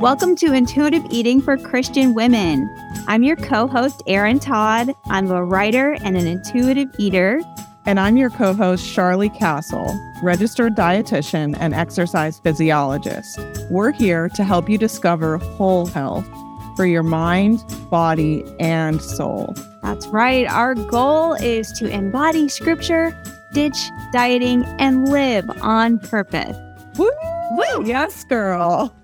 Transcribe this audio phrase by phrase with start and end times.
[0.00, 2.72] Welcome to Intuitive Eating for Christian Women.
[3.08, 4.92] I'm your co host, Erin Todd.
[5.06, 7.40] I'm a writer and an intuitive eater.
[7.84, 13.40] And I'm your co host, Charlie Castle, registered dietitian and exercise physiologist.
[13.70, 16.28] We're here to help you discover whole health
[16.76, 17.58] for your mind,
[17.90, 19.52] body, and soul.
[19.82, 20.46] That's right.
[20.46, 23.20] Our goal is to embody scripture,
[23.52, 26.56] ditch dieting, and live on purpose.
[26.96, 27.10] Woo!
[27.50, 27.84] Woo!
[27.84, 28.94] Yes, girl.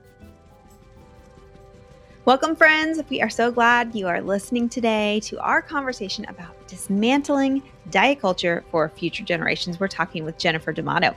[2.27, 3.03] Welcome, friends.
[3.11, 8.65] We are so glad you are listening today to our conversation about dismantling diet culture
[8.71, 9.79] for future generations.
[9.79, 11.15] We're talking with Jennifer D'Amato.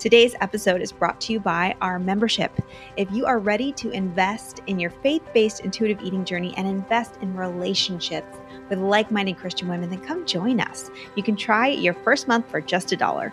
[0.00, 2.50] Today's episode is brought to you by our membership.
[2.96, 7.18] If you are ready to invest in your faith based intuitive eating journey and invest
[7.22, 8.36] in relationships
[8.68, 10.90] with like minded Christian women, then come join us.
[11.14, 13.32] You can try your first month for just a dollar.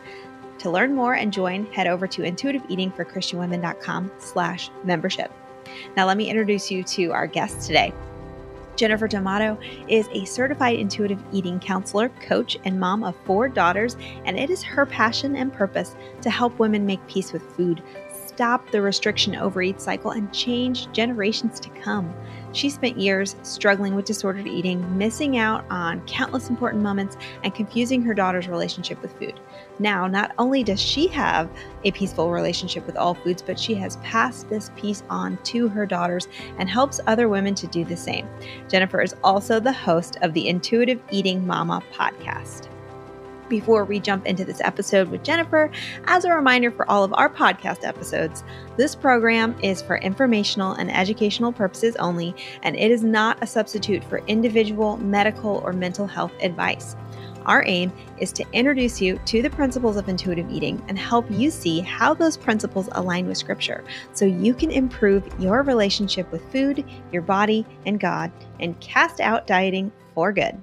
[0.60, 5.32] To learn more and join, head over to intuitiveeatingforchristianwomen.com slash membership.
[5.96, 7.94] Now, let me introduce you to our guest today.
[8.76, 14.38] Jennifer D'Amato is a certified intuitive eating counselor, coach, and mom of four daughters, and
[14.38, 17.82] it is her passion and purpose to help women make peace with food,
[18.28, 22.14] stop the restriction overeat cycle, and change generations to come.
[22.52, 28.02] She spent years struggling with disordered eating, missing out on countless important moments, and confusing
[28.02, 29.40] her daughter's relationship with food.
[29.80, 31.50] Now, not only does she have
[31.84, 35.86] a peaceful relationship with all foods, but she has passed this peace on to her
[35.86, 38.28] daughters and helps other women to do the same.
[38.70, 42.70] Jennifer is also the host of the Intuitive Eating Mama podcast.
[43.48, 45.70] Before we jump into this episode with Jennifer,
[46.06, 48.44] as a reminder for all of our podcast episodes,
[48.76, 54.04] this program is for informational and educational purposes only, and it is not a substitute
[54.06, 56.96] for individual medical or mental health advice.
[57.46, 61.52] Our aim is to introduce you to the principles of intuitive eating and help you
[61.52, 63.84] see how those principles align with Scripture
[64.14, 69.46] so you can improve your relationship with food, your body, and God, and cast out
[69.46, 70.60] dieting for good.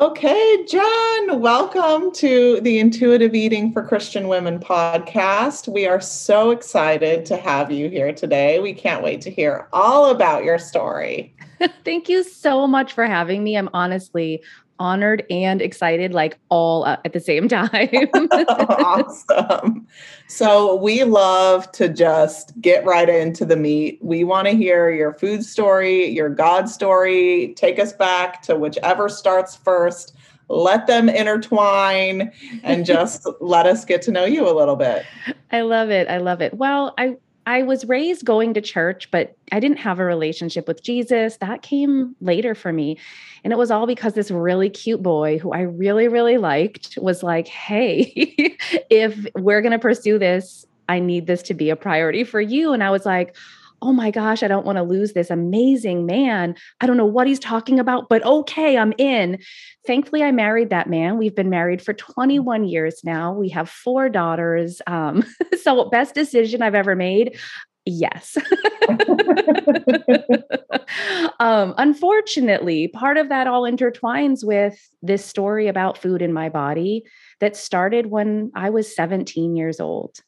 [0.00, 5.68] Okay, Jen, welcome to the Intuitive Eating for Christian Women podcast.
[5.68, 8.58] We are so excited to have you here today.
[8.58, 11.36] We can't wait to hear all about your story.
[11.84, 13.56] Thank you so much for having me.
[13.56, 14.42] I'm honestly
[14.80, 17.88] honored and excited, like all at the same time.
[18.68, 19.86] awesome.
[20.26, 23.98] So, we love to just get right into the meat.
[24.02, 27.54] We want to hear your food story, your God story.
[27.56, 30.16] Take us back to whichever starts first.
[30.48, 32.32] Let them intertwine
[32.62, 35.04] and just let us get to know you a little bit.
[35.50, 36.08] I love it.
[36.08, 36.54] I love it.
[36.54, 37.16] Well, I
[37.46, 41.36] I was raised going to church, but I didn't have a relationship with Jesus.
[41.38, 42.98] That came later for me.
[43.42, 47.22] And it was all because this really cute boy who I really, really liked was
[47.22, 48.12] like, hey,
[48.90, 52.72] if we're going to pursue this, I need this to be a priority for you.
[52.72, 53.36] And I was like,
[53.84, 56.54] oh my gosh, I don't want to lose this amazing man.
[56.80, 59.38] I don't know what he's talking about, but okay, I'm in.
[59.86, 61.18] Thankfully, I married that man.
[61.18, 63.34] We've been married for 21 years now.
[63.34, 64.80] We have four daughters.
[64.86, 65.22] Um,
[65.62, 67.38] so, best decision I've ever made.
[67.84, 68.38] Yes.
[71.38, 77.02] um, unfortunately, part of that all intertwines with this story about food in my body
[77.40, 80.20] that started when I was 17 years old.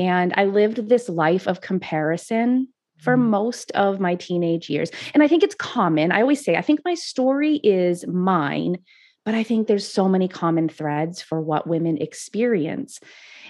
[0.00, 2.66] And I lived this life of comparison
[2.98, 3.28] for mm.
[3.28, 4.90] most of my teenage years.
[5.14, 6.12] And I think it's common.
[6.12, 8.78] I always say, I think my story is mine,
[9.24, 13.00] but I think there's so many common threads for what women experience.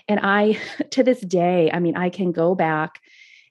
[0.09, 0.59] And I,
[0.91, 3.01] to this day, I mean, I can go back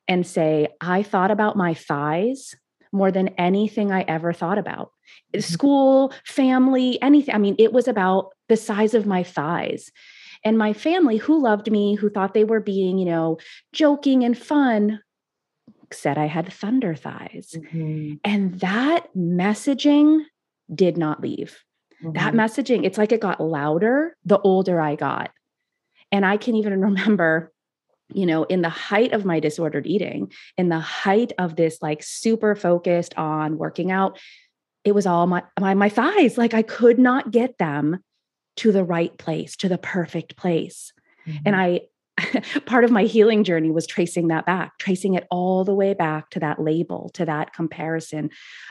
[0.07, 2.55] and say, I thought about my thighs
[2.91, 4.91] more than anything I ever thought about.
[5.33, 5.41] Mm-hmm.
[5.41, 7.35] School, family, anything.
[7.35, 9.91] I mean, it was about the size of my thighs.
[10.45, 13.37] And my family, who loved me, who thought they were being, you know,
[13.73, 15.01] joking and fun,
[15.91, 17.55] said I had thunder thighs.
[17.55, 18.15] Mm-hmm.
[18.23, 20.23] And that messaging
[20.73, 21.63] did not leave.
[22.03, 22.13] Mm-hmm.
[22.13, 25.31] That messaging, it's like it got louder the older I got.
[26.11, 27.51] And I can even remember,
[28.13, 32.03] you know, in the height of my disordered eating, in the height of this like
[32.03, 34.19] super focused on working out,
[34.83, 36.37] it was all my my, my thighs.
[36.37, 38.03] Like I could not get them
[38.57, 40.93] to the right place, to the perfect place.
[41.27, 41.37] Mm-hmm.
[41.45, 41.81] And I
[42.65, 46.29] part of my healing journey was tracing that back, tracing it all the way back
[46.31, 48.29] to that label, to that comparison.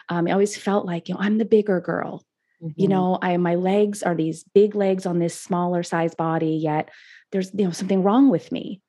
[0.09, 2.25] Um, I always felt like, you know, I'm the bigger girl.
[2.63, 2.81] Mm-hmm.
[2.81, 6.91] You know, I my legs are these big legs on this smaller size body, yet
[7.31, 8.81] there's you know something wrong with me.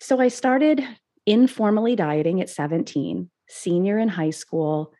[0.00, 0.82] So I started
[1.26, 4.94] informally dieting at 17, senior in high school,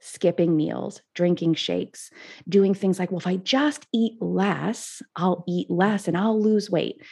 [0.00, 2.10] skipping meals, drinking shakes,
[2.48, 6.70] doing things like, well, if I just eat less, I'll eat less and I'll lose
[6.70, 7.02] weight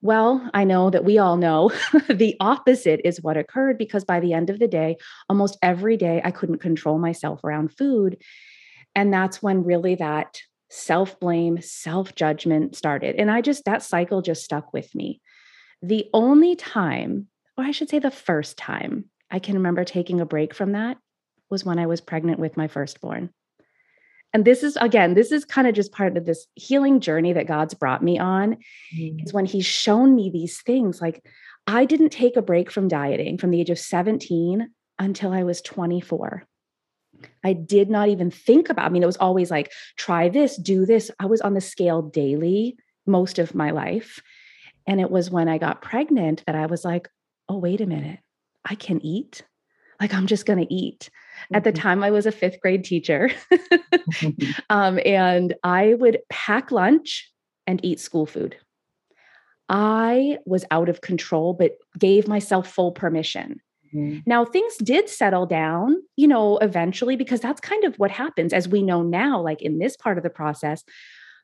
[0.00, 1.72] Well, I know that we all know
[2.08, 4.96] the opposite is what occurred because by the end of the day,
[5.28, 8.22] almost every day, I couldn't control myself around food.
[8.94, 10.40] And that's when really that
[10.70, 13.16] self blame, self judgment started.
[13.16, 15.20] And I just, that cycle just stuck with me.
[15.82, 20.26] The only time, or I should say the first time I can remember taking a
[20.26, 20.96] break from that
[21.50, 23.30] was when I was pregnant with my firstborn.
[24.34, 27.46] And this is, again, this is kind of just part of this healing journey that
[27.46, 28.58] God's brought me on,
[28.94, 29.20] mm-hmm.
[29.20, 31.00] is when He's shown me these things.
[31.00, 31.24] Like,
[31.66, 35.62] I didn't take a break from dieting from the age of 17 until I was
[35.62, 36.46] 24.
[37.44, 40.86] I did not even think about, I mean, it was always like, try this, do
[40.86, 41.10] this.
[41.18, 42.76] I was on the scale daily
[43.06, 44.20] most of my life.
[44.86, 47.08] And it was when I got pregnant that I was like,
[47.48, 48.20] oh, wait a minute,
[48.64, 49.42] I can eat.
[50.00, 51.10] Like, I'm just going to eat.
[51.44, 51.54] Mm-hmm.
[51.56, 51.80] At the mm-hmm.
[51.80, 53.30] time, I was a fifth grade teacher.
[54.70, 57.30] um, and I would pack lunch
[57.66, 58.56] and eat school food.
[59.68, 63.60] I was out of control, but gave myself full permission.
[63.94, 64.20] Mm-hmm.
[64.26, 68.68] Now, things did settle down, you know, eventually, because that's kind of what happens as
[68.68, 70.84] we know now, like in this part of the process.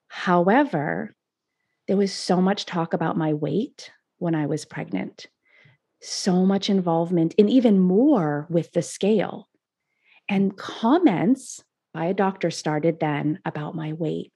[0.08, 1.14] However,
[1.86, 5.26] there was so much talk about my weight when I was pregnant,
[6.00, 9.48] so much involvement, and even more with the scale.
[10.28, 11.62] And comments
[11.92, 14.32] by a doctor started then about my weight.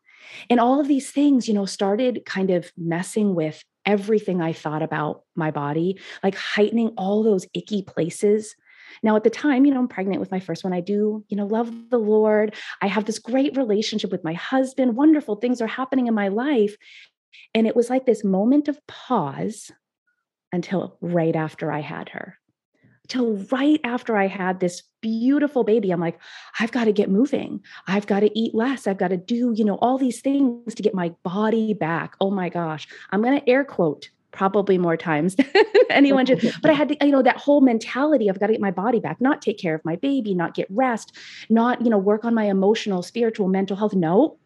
[0.51, 4.83] And all of these things, you know, started kind of messing with everything I thought
[4.83, 8.55] about my body, like heightening all those icky places.
[9.03, 10.73] Now, at the time, you know, I'm pregnant with my first one.
[10.73, 12.55] I do, you know, love the Lord.
[12.83, 14.97] I have this great relationship with my husband.
[14.97, 16.77] Wonderful things are happening in my life.
[17.55, 19.71] And it was like this moment of pause
[20.53, 22.39] until right after I had her
[23.09, 25.91] till right after I had this beautiful baby.
[25.91, 26.19] I'm like,
[26.59, 27.61] I've got to get moving.
[27.87, 28.87] I've got to eat less.
[28.87, 32.15] I've got to do, you know, all these things to get my body back.
[32.21, 32.89] Oh my gosh.
[33.11, 35.47] I'm going to air quote probably more times than
[35.91, 36.55] anyone should.
[36.63, 39.01] But I had to, you know, that whole mentality of got to get my body
[39.01, 41.17] back, not take care of my baby, not get rest,
[41.49, 43.95] not, you know, work on my emotional, spiritual, mental health.
[43.95, 44.37] No,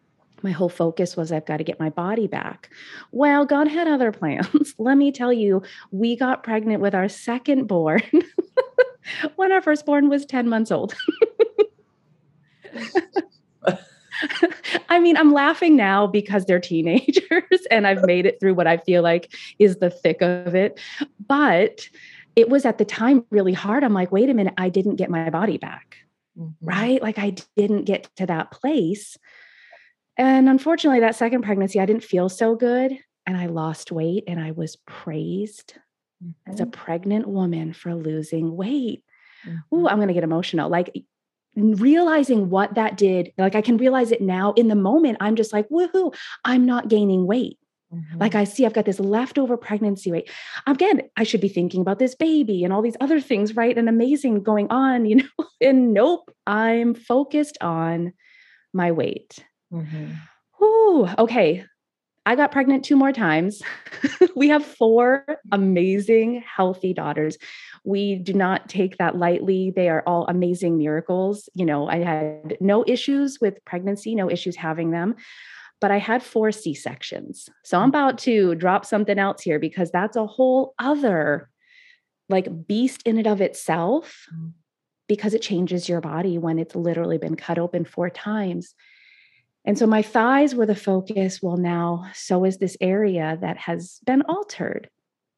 [0.43, 2.69] my whole focus was I've got to get my body back.
[3.11, 4.75] Well, God had other plans.
[4.77, 8.01] Let me tell you, we got pregnant with our second born
[9.35, 10.93] when our firstborn was 10 months old.
[14.89, 18.77] I mean, I'm laughing now because they're teenagers and I've made it through what I
[18.77, 20.79] feel like is the thick of it.
[21.27, 21.89] But
[22.35, 23.83] it was at the time really hard.
[23.83, 25.97] I'm like, wait a minute, I didn't get my body back.
[26.37, 26.65] Mm-hmm.
[26.65, 27.01] Right?
[27.01, 29.17] Like I didn't get to that place
[30.17, 34.39] and unfortunately, that second pregnancy, I didn't feel so good and I lost weight and
[34.39, 35.75] I was praised
[36.23, 36.51] mm-hmm.
[36.51, 36.71] as a mm-hmm.
[36.71, 39.03] pregnant woman for losing weight.
[39.45, 39.75] Mm-hmm.
[39.75, 40.69] Ooh, I'm going to get emotional.
[40.69, 40.93] Like
[41.55, 45.17] realizing what that did, like I can realize it now in the moment.
[45.19, 47.57] I'm just like, woohoo, I'm not gaining weight.
[47.93, 48.17] Mm-hmm.
[48.17, 50.29] Like I see, I've got this leftover pregnancy weight.
[50.65, 53.77] Again, I should be thinking about this baby and all these other things, right?
[53.77, 55.45] And amazing going on, you know.
[55.61, 58.13] And nope, I'm focused on
[58.73, 59.45] my weight.
[59.71, 60.63] Mm-hmm.
[60.63, 61.65] Ooh, okay.
[62.25, 63.61] I got pregnant two more times.
[64.35, 67.37] we have four amazing, healthy daughters.
[67.83, 69.73] We do not take that lightly.
[69.75, 71.49] They are all amazing miracles.
[71.53, 75.15] You know, I had no issues with pregnancy, no issues having them,
[75.81, 77.49] but I had four C sections.
[77.65, 81.49] So I'm about to drop something else here because that's a whole other
[82.29, 84.53] like beast in and of itself mm.
[85.09, 88.73] because it changes your body when it's literally been cut open four times.
[89.65, 91.41] And so my thighs were the focus.
[91.41, 94.89] Well, now, so is this area that has been altered.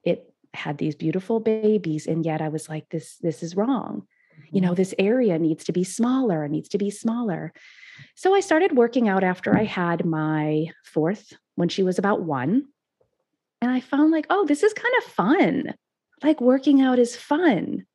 [0.04, 4.04] It had these beautiful babies, and yet I was like, this, this is wrong.
[4.34, 4.56] Mm-hmm.
[4.56, 4.76] You know, mm-hmm.
[4.76, 7.54] this area needs to be smaller, it needs to be smaller.
[8.16, 12.66] So I started working out after I had my fourth when she was about one.
[13.62, 15.74] And I found like, oh, this is kind of fun.
[16.24, 17.86] Like working out is fun.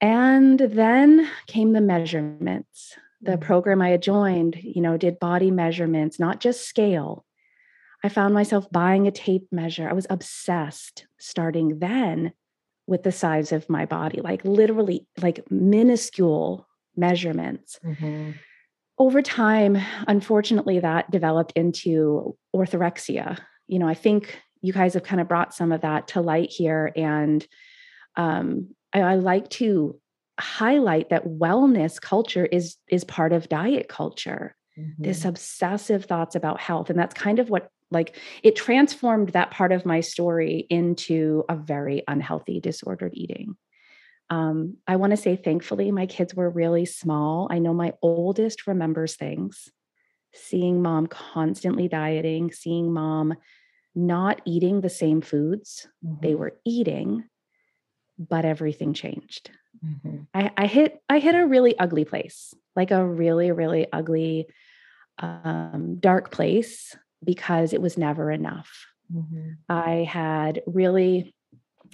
[0.00, 3.42] And then came the measurements the mm-hmm.
[3.42, 7.24] program I had joined, you know, did body measurements, not just scale.
[8.04, 9.88] I found myself buying a tape measure.
[9.88, 12.32] I was obsessed starting then
[12.86, 17.78] with the size of my body, like literally like minuscule measurements.
[17.84, 18.32] Mm-hmm.
[18.98, 23.38] Over time, unfortunately, that developed into orthorexia.
[23.66, 26.50] You know, I think you guys have kind of brought some of that to light
[26.50, 26.92] here.
[26.96, 27.46] And
[28.16, 30.00] um, I, I like to
[30.38, 35.02] highlight that wellness culture is is part of diet culture mm-hmm.
[35.02, 39.72] this obsessive thoughts about health and that's kind of what like it transformed that part
[39.72, 43.56] of my story into a very unhealthy disordered eating
[44.30, 48.66] um, i want to say thankfully my kids were really small i know my oldest
[48.66, 49.70] remembers things
[50.34, 53.34] seeing mom constantly dieting seeing mom
[53.94, 56.20] not eating the same foods Mm-hmm.
[56.22, 57.24] they were eating,
[58.18, 59.50] but everything changed.
[59.84, 60.26] Mhm.
[60.34, 64.46] I, I hit I hit a really ugly place, like a really really ugly,
[65.18, 68.86] um, dark place because it was never enough.
[69.12, 69.56] Mhm.
[69.68, 71.34] I had really,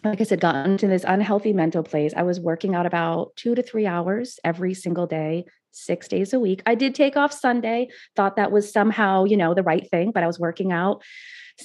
[0.02, 2.12] like I said, gotten to this unhealthy mental place.
[2.16, 6.40] I was working out about two to three hours every single day, six days a
[6.40, 6.62] week.
[6.66, 10.22] I did take off Sunday, thought that was somehow, you know, the right thing, but
[10.22, 11.02] I was working out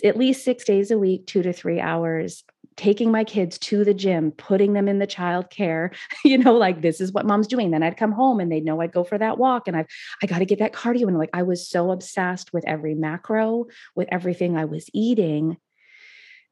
[0.04, 2.44] at least six days a week, two to three hours,
[2.80, 5.94] taking my kids to the gym, putting them in the childcare,
[6.24, 7.72] you know, like this is what mom's doing.
[7.72, 9.88] Then I'd come home and they'd know I'd go for that walk and I've,
[10.24, 11.08] I got to get that cardio.
[11.08, 15.58] And like, I was so obsessed with every macro, with everything I was eating.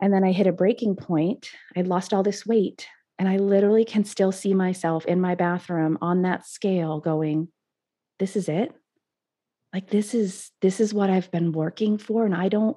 [0.02, 1.50] And then I hit a breaking point.
[1.78, 2.88] I'd lost all this weight.
[3.18, 7.48] And I literally can still see myself in my bathroom on that scale going,
[8.20, 8.74] this is it.
[9.74, 12.26] Like this is this is what I've been working for.
[12.26, 12.76] And I don't,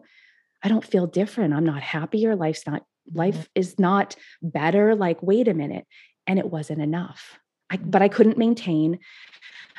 [0.62, 1.52] I don't feel different.
[1.52, 2.36] I'm not happier.
[2.36, 4.94] Life's not, life is not better.
[4.94, 5.86] Like, wait a minute.
[6.26, 7.38] And it wasn't enough.
[7.70, 8.98] I, but I couldn't maintain.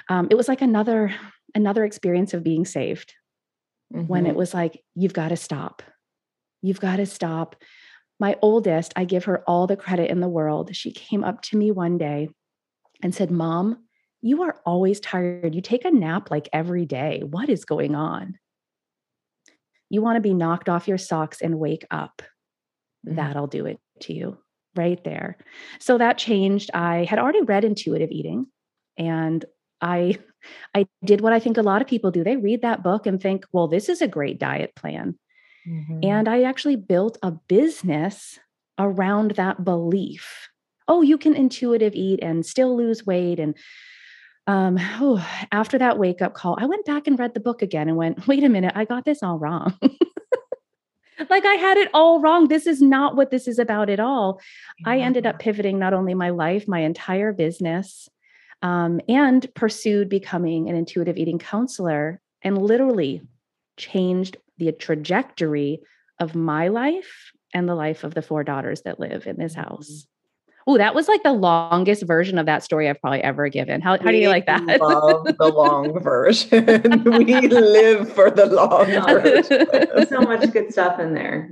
[0.09, 1.13] Um, it was like another,
[1.55, 3.13] another experience of being saved
[3.89, 4.37] when it Mhm.
[4.37, 5.83] was like, you've got to stop.
[6.61, 7.55] You've got to stop.
[8.19, 10.75] My oldest, I give her all the credit in the world.
[10.75, 12.29] She came up to me one day
[13.01, 13.85] and said, Mom,
[14.21, 15.55] you are always tired.
[15.55, 17.23] You take a nap like every day.
[17.25, 18.37] What is going on?
[19.89, 22.21] You want to be knocked off your socks and wake up.
[23.07, 23.15] Mhm.
[23.15, 24.37] That'll do it to you
[24.75, 25.37] right there.
[25.79, 26.71] So that changed.
[26.73, 28.47] I had already read intuitive eating
[28.97, 29.43] and
[29.81, 30.17] I
[30.75, 32.23] I did what I think a lot of people do.
[32.23, 35.17] They read that book and think, "Well, this is a great diet plan."
[35.67, 36.03] Mhm.
[36.05, 38.39] And I actually built a business
[38.79, 40.49] around that belief.
[40.87, 43.39] Oh, you can intuitive eat and still lose weight.
[43.39, 43.55] And
[44.47, 47.87] um, oh, after that wake up call, I went back and read the book again
[47.87, 49.77] and went, wait a minute, I got this all wrong.
[51.29, 52.47] like I had it all wrong.
[52.47, 54.39] This is not what this is about at all.
[54.85, 58.09] I ended up pivoting not only my life, my entire business,
[58.61, 63.21] um, and pursued becoming an intuitive eating counselor and literally
[63.77, 65.81] changed the trajectory
[66.19, 69.65] of my life and the life of the four daughters that live in this Mhm.
[69.65, 70.07] house.
[70.67, 73.81] Oh, that was like the longest version of that story I've probably ever given.
[73.81, 74.79] How, how do you like that?
[74.79, 77.03] Love the long version.
[77.05, 78.85] we live for the long
[80.01, 80.07] version.
[80.07, 81.49] so much good stuff in there.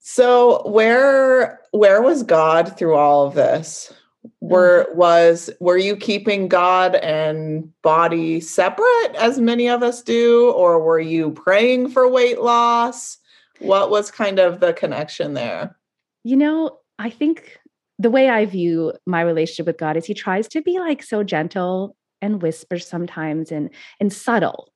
[0.00, 3.92] So where where was God through all of this?
[4.40, 4.98] Were Mm-hmm.
[4.98, 11.00] was were you keeping God and body separate as many of us do or were
[11.00, 13.18] you praying for weight loss?
[13.58, 15.76] What was kind of the connection there?
[16.24, 17.58] You know, I think
[17.98, 21.22] the way I view my relationship with God is he tries to be like so
[21.22, 24.72] gentle and whispers sometimes and and subtle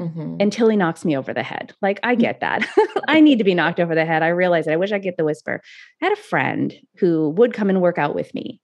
[0.00, 0.42] Mhm.
[0.42, 1.74] until he knocks me over the head.
[1.82, 2.66] Like I get that.
[3.08, 4.22] I need to be knocked over the head.
[4.22, 4.72] I realize it.
[4.72, 5.60] I wish I get the whisper.
[6.00, 8.60] I had a friend who would come and work out with me.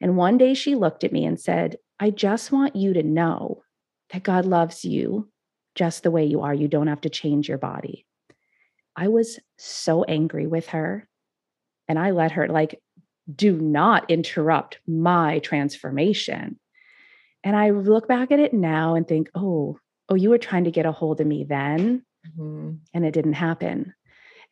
[0.00, 3.62] And one day she looked at me and said, I just want you to know
[4.12, 5.30] that God loves you
[5.74, 6.54] just the way you are.
[6.54, 8.06] You don't have to change your body.
[8.94, 11.08] I was so angry with her.
[11.88, 12.80] And I let her, like,
[13.34, 16.58] do not interrupt my transformation.
[17.44, 19.78] And I look back at it now and think, oh,
[20.08, 22.04] oh, you were trying to get a hold of me then
[22.38, 22.78] Mhm.
[22.94, 23.94] and it didn't happen.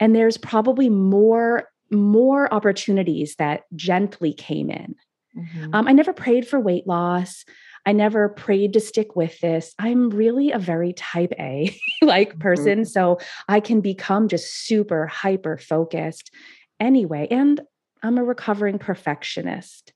[0.00, 4.94] And there's probably more more opportunities that gently came in.
[5.36, 5.74] Mhm.
[5.74, 7.44] Um, I never prayed for weight loss.
[7.86, 9.74] I never prayed to stick with this.
[9.78, 12.40] I'm really a very type A like Mhm.
[12.40, 12.84] person.
[12.84, 16.34] So I can become just super hyper focused
[16.81, 17.28] anyway.
[17.31, 17.61] And
[18.02, 19.93] I'm a recovering perfectionist.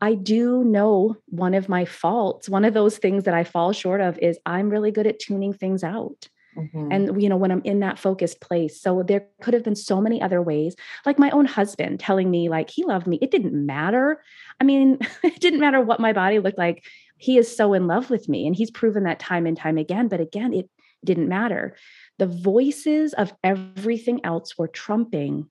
[0.00, 4.00] I do know one of my faults, one of those things that I fall short
[4.00, 6.28] of is I'm really good at tuning things out
[6.58, 6.88] Mhm.
[6.90, 10.00] and you know when i'm in that focused place so there could have been so
[10.00, 10.74] many other ways
[11.06, 14.22] like my own husband telling me like he loved me it didn't matter
[14.60, 16.84] i mean it didn't matter what my body looked like
[17.16, 20.08] he is so in love with me and he's proven that time and time again
[20.08, 20.68] but again it
[21.04, 21.76] didn't matter
[22.18, 25.48] the voices of everything else were trumping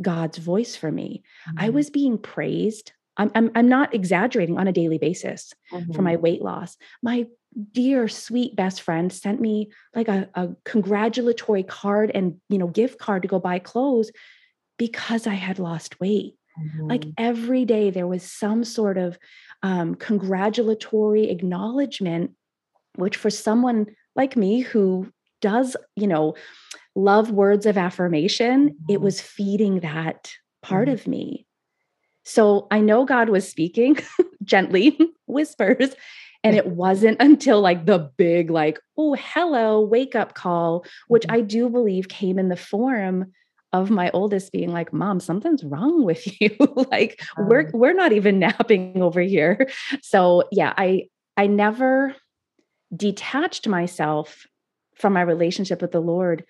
[0.00, 1.22] god's voice for me
[1.56, 1.74] i Mhm.
[1.74, 5.52] was being praised I'm, I'm, I'm not exaggerating on a daily basis
[5.92, 6.20] for my Mhm.
[6.22, 6.76] weight loss.
[7.02, 7.26] My
[7.72, 12.98] dear sweet best friend sent me like a, a congratulatory card and you know gift
[12.98, 14.12] card to go buy clothes
[14.78, 16.34] because I had lost weight.
[16.88, 17.14] Like Mhm.
[17.18, 19.18] every day there was some sort of
[19.62, 22.32] um, congratulatory acknowledgement,
[22.96, 26.34] which for someone like me who does, you know,
[26.98, 29.02] love words of affirmation, it Mhm.
[29.02, 30.92] was feeding that part Mhm.
[30.92, 31.46] of me.
[32.24, 33.96] So I know God was speaking
[34.44, 35.94] gently, whispers,
[36.44, 41.36] And it wasn't until like the big, like, oh, hello, wake up call, which mm-hmm.
[41.36, 43.32] I do believe came in the form
[43.72, 46.56] of my oldest being like, Mom, something's wrong with you.
[46.92, 49.68] like, we're we're not even napping over here.
[50.00, 52.14] So yeah, I I never
[52.94, 54.46] detached myself
[54.94, 56.44] from my relationship with the Lord.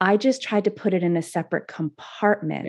[0.00, 2.66] I just tried to put it in a separate compartment.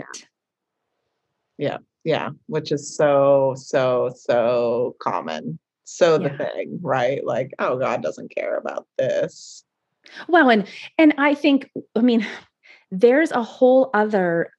[1.58, 1.70] Yeah.
[1.70, 6.38] yeah yeah which is so so so common so the yeah.
[6.38, 9.64] thing right like oh god doesn't care about this
[10.28, 12.26] well and and i think i mean
[12.92, 14.52] there's a whole other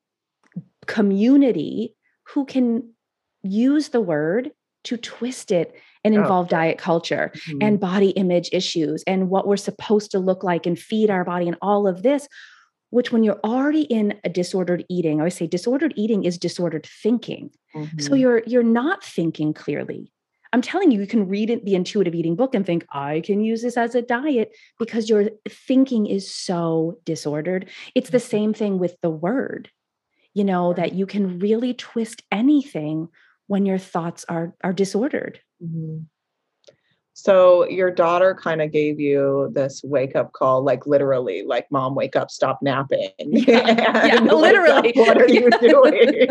[0.86, 2.92] community who can
[3.42, 4.52] use the word
[4.84, 5.74] to twist it
[6.04, 7.58] and oh, involve oh, diet culture mm-hmm.
[7.60, 11.46] and body image issues and what we're supposed to look like and feed our body
[11.46, 12.28] and all of this
[12.92, 16.86] which when you're already in a disordered eating i always say disordered eating is disordered
[16.86, 17.98] thinking mm-hmm.
[17.98, 20.12] so you're you're not thinking clearly
[20.52, 23.62] i'm telling you you can read the intuitive eating book and think i can use
[23.62, 28.28] this as a diet because your thinking is so disordered it's the mm-hmm.
[28.28, 29.70] same thing with the word
[30.34, 33.08] you know that you can really twist anything
[33.46, 35.98] when your thoughts are are disordered mm-hmm.
[37.14, 41.94] So your daughter kind of gave you this wake up call, like literally, like mom,
[41.94, 43.10] wake up, stop napping.
[43.18, 44.92] Yeah, yeah literally.
[44.96, 46.28] what are you doing?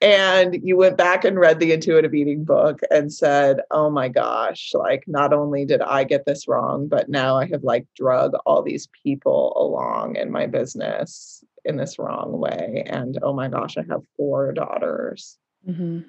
[0.00, 4.72] and you went back and read the intuitive eating book and said, "Oh my gosh,
[4.74, 8.62] like not only did I get this wrong, but now I have like drug all
[8.62, 12.84] these people along in my business in this wrong way.
[12.86, 15.36] And oh my gosh, I have four daughters."
[15.68, 16.00] Mm-hmm.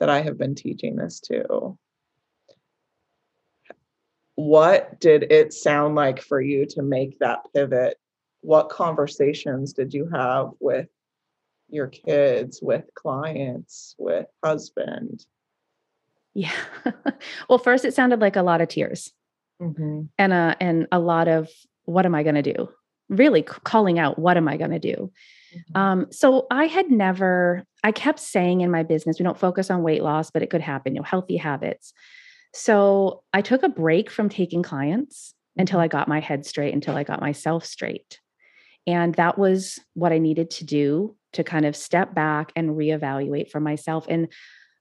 [0.00, 1.78] That I have been teaching this to
[4.44, 7.96] what did it sound like for you to make that pivot?
[8.42, 10.88] What conversations did you have with
[11.70, 15.24] your kids, with clients, with husband?
[16.34, 16.52] Yeah.
[17.48, 19.12] well, first it sounded like a lot of tears.
[19.62, 20.02] Mm-hmm.
[20.18, 21.48] And a and a lot of
[21.86, 22.68] what am I going to do?
[23.08, 25.10] Really calling out what am I going to do?
[25.54, 25.80] Mm-hmm.
[25.80, 29.82] Um, so I had never, I kept saying in my business, we don't focus on
[29.82, 31.94] weight loss, but it could happen, you know, healthy habits.
[32.54, 36.96] So I took a break from taking clients until I got my head straight, until
[36.96, 38.20] I got myself straight.
[38.86, 43.50] And that was what I needed to do to kind of step back and reevaluate
[43.50, 44.06] for myself.
[44.08, 44.32] And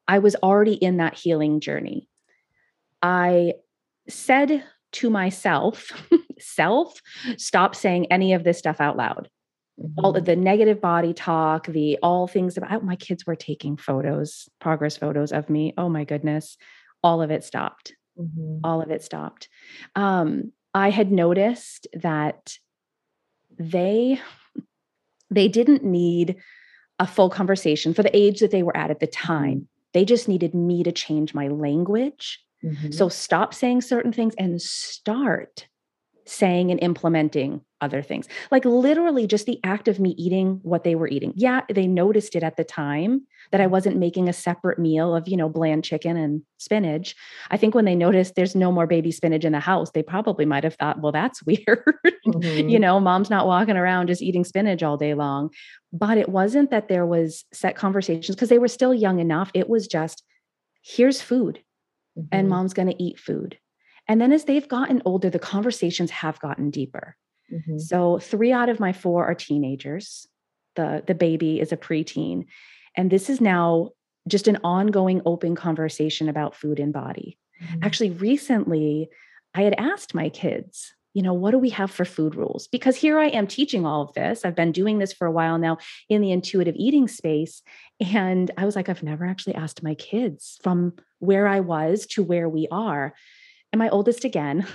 [0.07, 2.07] I was already in that healing journey.
[3.01, 3.53] I
[4.07, 5.89] said to myself,
[6.39, 7.01] self,
[7.37, 9.29] stop saying any of this stuff out loud.
[9.81, 10.05] Mm-hmm.
[10.05, 14.47] All of the negative body talk, the all things about my kids were taking photos,
[14.61, 15.73] progress photos of me.
[15.75, 16.55] Oh my goodness
[17.03, 17.93] all of it stopped.
[18.17, 18.59] Mm-hmm.
[18.63, 19.49] All of it stopped.
[19.95, 22.57] Um, I had noticed that
[23.59, 24.19] they
[25.29, 26.35] they didn't need
[26.99, 29.51] a full conversation for the age that they were at at the time.
[29.51, 29.63] Mm-hmm.
[29.93, 32.39] They just needed me to change my language.
[32.63, 32.91] Mm-hmm.
[32.91, 35.67] So stop saying certain things and start
[36.25, 38.27] saying and implementing other things.
[38.49, 41.33] Like literally just the act of me eating what they were eating.
[41.35, 45.27] Yeah, they noticed it at the time that I wasn't making a separate meal of,
[45.27, 47.15] you know, bland chicken and spinach.
[47.51, 50.45] I think when they noticed there's no more baby spinach in the house, they probably
[50.45, 51.83] might have thought, well, that's weird.
[52.25, 52.69] Mm-hmm.
[52.69, 55.49] you know, mom's not walking around just eating spinach all day long.
[55.91, 59.51] But it wasn't that there was set conversations because they were still young enough.
[59.53, 60.23] It was just,
[60.81, 61.59] here's food
[62.17, 62.27] mm-hmm.
[62.31, 63.57] and mom's going to eat food.
[64.07, 67.15] And then as they've gotten older, the conversations have gotten deeper.
[67.53, 67.77] Mm-hmm.
[67.77, 70.27] So three out of my four are teenagers.
[70.75, 72.45] The, the baby is a preteen.
[72.97, 73.91] And this is now
[74.27, 77.37] just an ongoing open conversation about food and body.
[77.61, 77.83] Mm-hmm.
[77.83, 79.09] Actually, recently,
[79.53, 82.67] I had asked my kids, you know, what do we have for food rules?
[82.67, 84.43] Because here I am teaching all of this.
[84.43, 85.77] I've been doing this for a while now
[86.09, 87.61] in the intuitive eating space.
[87.99, 92.23] And I was like, I've never actually asked my kids from where I was to
[92.23, 93.13] where we are.
[93.73, 94.65] And my oldest again,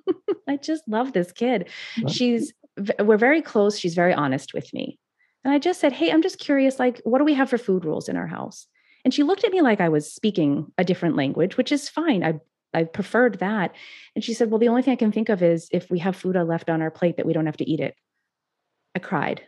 [0.48, 1.70] I just love this kid.
[2.08, 2.52] She's,
[2.98, 3.78] we're very close.
[3.78, 4.98] She's very honest with me.
[5.44, 7.84] And I just said, Hey, I'm just curious, like, what do we have for food
[7.84, 8.66] rules in our house?
[9.04, 12.22] And she looked at me like I was speaking a different language, which is fine.
[12.22, 12.40] I
[12.74, 13.74] I preferred that.
[14.14, 16.16] And she said, Well, the only thing I can think of is if we have
[16.16, 17.94] food left on our plate that we don't have to eat it.
[18.94, 19.42] I cried.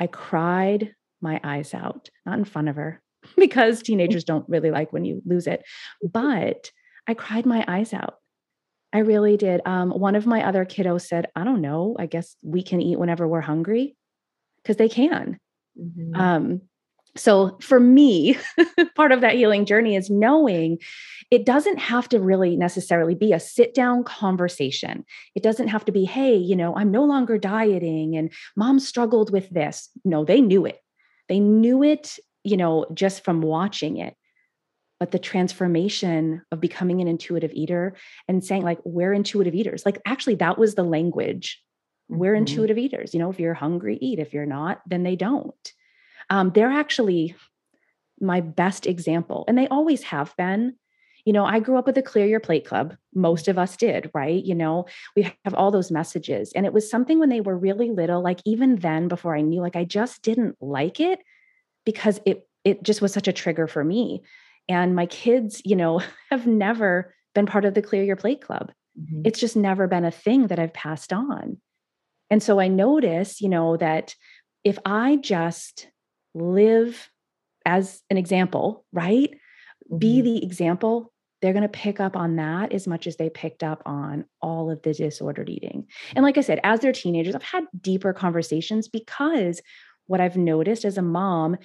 [0.00, 3.02] I cried my eyes out, not in front of her,
[3.36, 5.62] because teenagers don't really like when you lose it.
[6.02, 6.70] But
[7.06, 8.16] I cried my eyes out.
[8.92, 9.62] I really did.
[9.64, 12.98] Um, one of my other kiddos said, I don't know, I guess we can eat
[12.98, 13.96] whenever we're hungry
[14.62, 15.38] because they can.
[15.80, 16.20] Mm-hmm.
[16.20, 16.60] Um,
[17.16, 18.38] so for me,
[18.96, 20.78] part of that healing journey is knowing
[21.30, 25.04] it doesn't have to really necessarily be a sit down conversation.
[25.34, 29.30] It doesn't have to be, hey, you know, I'm no longer dieting and mom struggled
[29.30, 29.90] with this.
[30.04, 30.78] No, they knew it.
[31.28, 34.14] They knew it, you know, just from watching it.
[35.02, 37.96] But the transformation of becoming an intuitive eater
[38.28, 39.84] and saying like we're intuitive eaters.
[39.84, 41.60] Like actually that was the language.
[42.08, 42.42] We're mm-hmm.
[42.42, 44.20] intuitive eaters you know if you're hungry eat.
[44.20, 45.72] If you're not then they don't.
[46.30, 47.34] Um, they're actually
[48.20, 50.76] my best example and they always have been.
[51.24, 52.94] You know i grew up with the clear your plate club.
[53.12, 54.44] Most of us did right?
[54.44, 54.86] You know
[55.16, 58.38] we have all those messages and it was something when they were really little like
[58.44, 61.18] even then before i knew like i just didn't like it
[61.84, 64.22] because it it just was such a trigger for me
[64.68, 68.70] and my kids you know have never been part of the clear your plate club
[68.98, 69.22] mm-hmm.
[69.24, 71.58] it's just never been a thing that i've passed on
[72.30, 74.14] and so i notice you know that
[74.64, 75.88] if i just
[76.34, 77.10] live
[77.66, 79.98] as an example right mm-hmm.
[79.98, 83.64] be the example they're going to pick up on that as much as they picked
[83.64, 87.42] up on all of the disordered eating and like i said as they're teenagers i've
[87.42, 89.60] had deeper conversations because
[90.06, 91.56] what i've noticed as a mom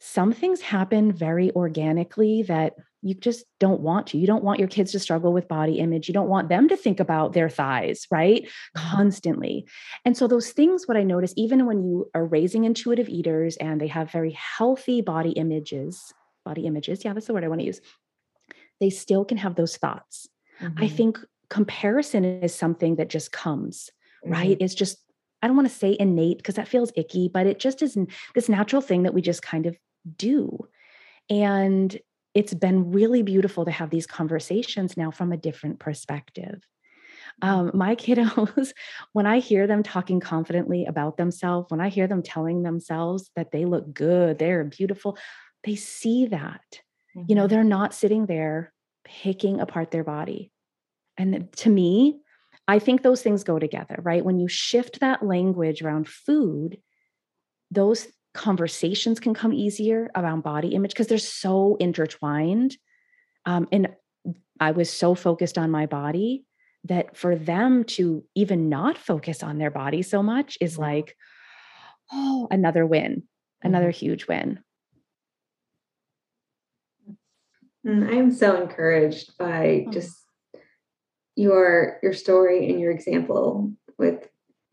[0.00, 4.18] some things happen very organically that you just don't want to.
[4.18, 6.08] You don't want your kids to struggle with body image.
[6.08, 8.42] You don't want them to think about their thighs, right?
[8.42, 8.96] Mm-hmm.
[8.96, 9.66] Constantly.
[10.04, 13.80] And so, those things, what I notice, even when you are raising intuitive eaters and
[13.80, 16.12] they have very healthy body images,
[16.44, 17.80] body images, yeah, that's the word I want to use,
[18.80, 20.28] they still can have those thoughts.
[20.62, 20.82] Mm-hmm.
[20.82, 23.90] I think comparison is something that just comes,
[24.24, 24.32] mm-hmm.
[24.32, 24.56] right?
[24.60, 24.98] It's just,
[25.42, 27.96] I don't want to say innate because that feels icky, but it just is
[28.34, 29.76] this natural thing that we just kind of
[30.16, 30.68] do.
[31.28, 31.96] And
[32.34, 36.62] it's been really beautiful to have these conversations now from a different perspective.
[37.42, 37.78] Um, mm-hmm.
[37.78, 38.72] my kiddos,
[39.12, 43.50] when I hear them talking confidently about themselves, when I hear them telling themselves that
[43.50, 45.18] they look good, they're beautiful,
[45.64, 46.62] they see that.
[47.16, 47.24] Mm-hmm.
[47.28, 47.54] You know, mm-hmm.
[47.54, 48.72] they're not sitting there
[49.04, 50.52] picking apart their body.
[51.16, 52.20] And to me,
[52.68, 54.24] I think those things go together, right?
[54.24, 56.78] When you shift that language around food,
[57.70, 62.76] those conversations can come easier around body image because they're so intertwined.
[63.44, 63.88] Um, and
[64.60, 66.44] I was so focused on my body
[66.84, 71.16] that for them to even not focus on their body so much is like,
[72.12, 73.24] oh, another win,
[73.62, 74.06] another mm-hmm.
[74.06, 74.60] huge win.
[77.86, 79.90] Mm, I am so encouraged by oh.
[79.90, 80.16] just
[81.36, 84.28] your your story and your example with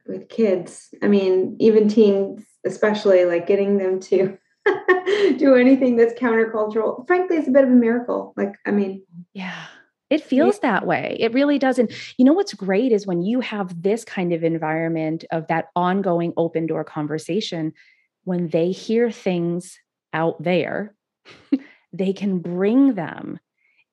[0.05, 0.89] with kids.
[1.01, 4.37] I mean, even teens especially like getting them to
[5.37, 7.05] do anything that's countercultural.
[7.07, 8.33] Frankly it's a bit of a miracle.
[8.37, 9.65] Like i mean yeah.
[10.09, 11.17] It feels that way.
[11.19, 11.77] It really does.
[11.77, 15.67] And you know what's great is when you have this kind of environment of that
[15.75, 17.73] ongoing open door conversation
[18.23, 19.77] when they hear things
[20.13, 20.95] out there
[21.93, 23.39] they can bring them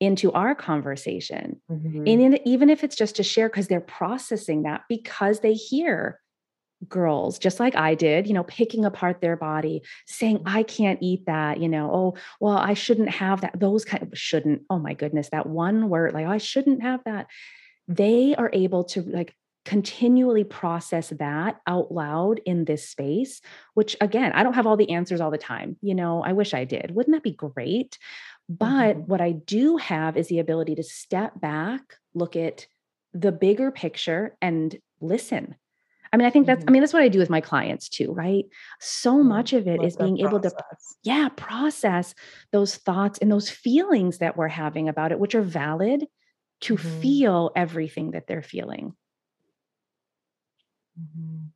[0.00, 1.61] into our conversation.
[1.70, 2.05] Mm-hmm.
[2.07, 6.20] and in, even if it's just to share because they're processing that because they hear
[6.88, 11.25] girls just like i did you know picking apart their body saying i can't eat
[11.27, 14.94] that you know oh well i shouldn't have that those kind of shouldn't oh my
[14.94, 17.27] goodness that one word like i shouldn't have that.
[17.87, 23.40] They are able to like continually process that out loud in this space
[23.73, 26.53] which again i don't have all the answers all the time you know i wish
[26.53, 27.99] i did wouldn't that be great?
[28.47, 29.01] But mm-hmm.
[29.01, 31.81] what i do have is the ability to step back
[32.14, 32.66] look at
[33.14, 35.55] the bigger picture and listen
[36.14, 36.70] I mean, I think that's, mm-hmm.
[36.70, 38.44] I mean, that's what I do with my clients too, right?
[38.79, 39.29] So mm-hmm.
[39.29, 40.53] much of it Let is being able to,
[41.03, 42.14] yeah, process
[42.53, 46.07] those thoughts and those feelings that we're having about it, which are valid
[46.61, 47.00] to mm-hmm.
[47.00, 48.94] feel everything that they're feeling.
[50.96, 51.46] Mm-hmm.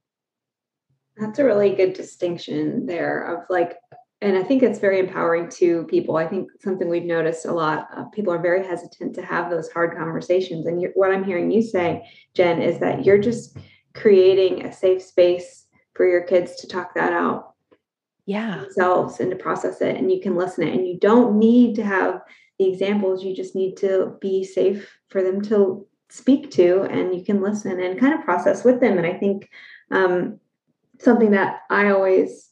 [1.18, 3.76] That's a really good distinction there of like,
[4.20, 6.16] and I think it's very empowering to people.
[6.16, 9.70] I think something we've noticed a lot, uh, people are very hesitant to have those
[9.70, 10.66] hard conversations.
[10.66, 13.56] And what I'm hearing you say, Jen, is that you're just,
[13.98, 17.54] creating a safe space for your kids to talk that out
[18.26, 18.58] yeah.
[18.60, 21.82] themselves and to process it and you can listen it and you don't need to
[21.82, 22.20] have
[22.58, 27.24] the examples you just need to be safe for them to speak to and you
[27.24, 29.48] can listen and kind of process with them and i think
[29.90, 30.38] um,
[31.00, 32.50] something that i always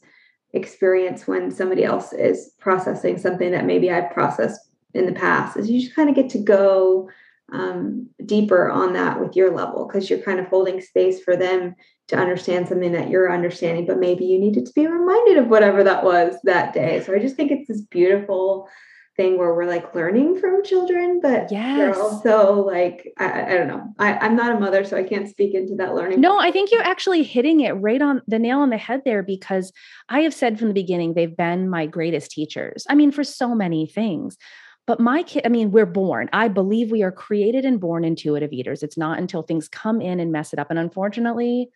[0.53, 5.71] experience when somebody else is processing something that maybe i've processed in the past is
[5.71, 7.09] you just kind of get to go
[7.53, 11.75] um, deeper on that with your level because you're kind of holding space for them
[12.09, 15.83] to understand something that you're understanding, but maybe you needed to be reminded of whatever
[15.85, 17.03] that was that day.
[17.03, 18.69] So I just think it's this beautiful
[19.17, 21.77] thing where we're like learning from children, but yes.
[21.77, 23.83] they're also like, I, I don't know.
[23.99, 26.21] I, I'm not a mother, so I can't speak into that learning.
[26.21, 29.23] No, I think you're actually hitting it right on the nail on the head there
[29.23, 29.73] because
[30.09, 32.85] I have said from the beginning, they've been my greatest teachers.
[32.89, 34.37] I mean, for so many things.
[34.87, 36.29] But my kid, I mean, we're born.
[36.33, 38.83] I believe we are created and born intuitive eaters.
[38.83, 40.70] It's not until things come in and mess it up.
[40.70, 41.70] And unfortunately,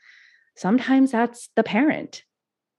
[0.56, 2.22] sometimes that's the parent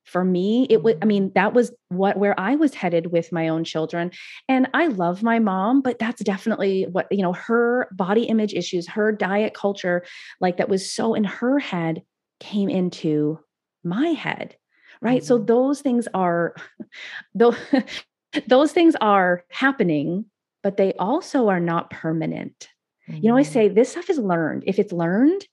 [0.05, 3.47] for me it was i mean that was what where i was headed with my
[3.47, 4.11] own children
[4.47, 8.87] and i love my mom but that's definitely what you know her body image issues
[8.87, 10.03] her diet culture
[10.39, 12.01] like that was so in her head
[12.39, 13.39] came into
[13.83, 14.55] my head
[15.01, 15.27] right mm-hmm.
[15.27, 16.55] so those things are
[17.35, 17.55] those
[18.47, 20.25] those things are happening
[20.63, 22.69] but they also are not permanent
[23.09, 23.23] mm-hmm.
[23.23, 23.51] you know i mm-hmm.
[23.51, 25.45] say this stuff is learned if it's learned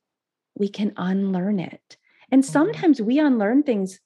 [0.56, 1.96] we can unlearn it
[2.30, 2.52] and mm-hmm.
[2.52, 4.00] sometimes we unlearn things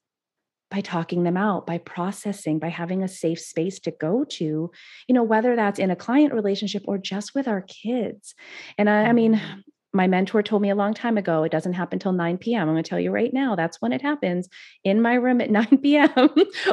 [0.72, 4.70] by talking them out, by processing, by having a safe space to go to,
[5.06, 8.34] you know, whether that's in a client relationship or just with our kids.
[8.78, 9.60] And I, I mean, mm-hmm.
[9.92, 12.68] My mentor told me a long time ago, it doesn't happen till 9 p.m.
[12.68, 14.48] I'm going to tell you right now, that's when it happens
[14.84, 16.30] in my room at 9 p.m.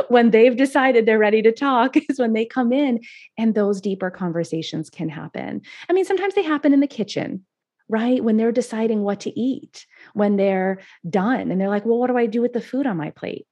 [0.08, 3.02] when they've decided they're ready to talk, is when they come in
[3.38, 5.62] and those deeper conversations can happen.
[5.90, 7.46] I mean, sometimes they happen in the kitchen,
[7.88, 8.24] right?
[8.24, 10.80] When they're deciding what to eat, when they're
[11.10, 13.46] done and they're like, well, what do I do with the food on my plate?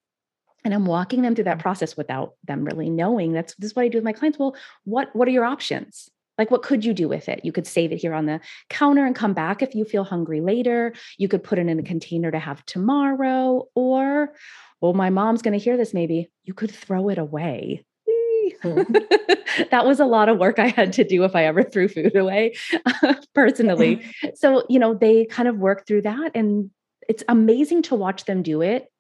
[0.66, 1.62] and i'm walking them through that mm-hmm.
[1.62, 4.56] process without them really knowing that's this is what i do with my clients well
[4.86, 7.42] what what are your options like what could you do with it?
[7.44, 10.42] You could save it here on the counter and come back if you feel hungry
[10.42, 10.94] later.
[11.18, 13.68] You could put it in a container to have tomorrow.
[13.76, 14.34] Or
[14.82, 16.30] well my mom's going to hear this maybe.
[16.44, 17.86] You could throw it away.
[19.72, 22.16] That was a lot of work I had to do if I ever threw food
[22.16, 22.56] away
[23.34, 24.06] personally.
[24.36, 26.70] So, you know, they kind of work through that and
[27.10, 28.92] it's amazing to watch them do it.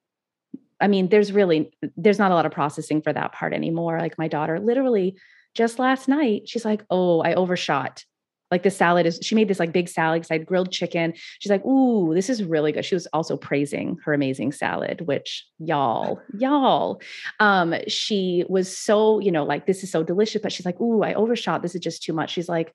[0.79, 3.99] I mean, there's really there's not a lot of processing for that part anymore.
[3.99, 5.17] Like my daughter literally
[5.57, 8.05] just last night, she's like, "Oh, I overshot."
[8.49, 11.13] Like the salad is she made this like big salad because I had grilled chicken.
[11.39, 15.45] She's like, "Ooh, this is really good." She was also praising her amazing salad, which
[15.59, 17.01] y'all, y'all.
[17.41, 21.03] Um she was so, you know, like this is so delicious, but she's like, "Ooh,
[21.03, 21.61] I overshot.
[21.61, 22.73] This is just too much." She's like,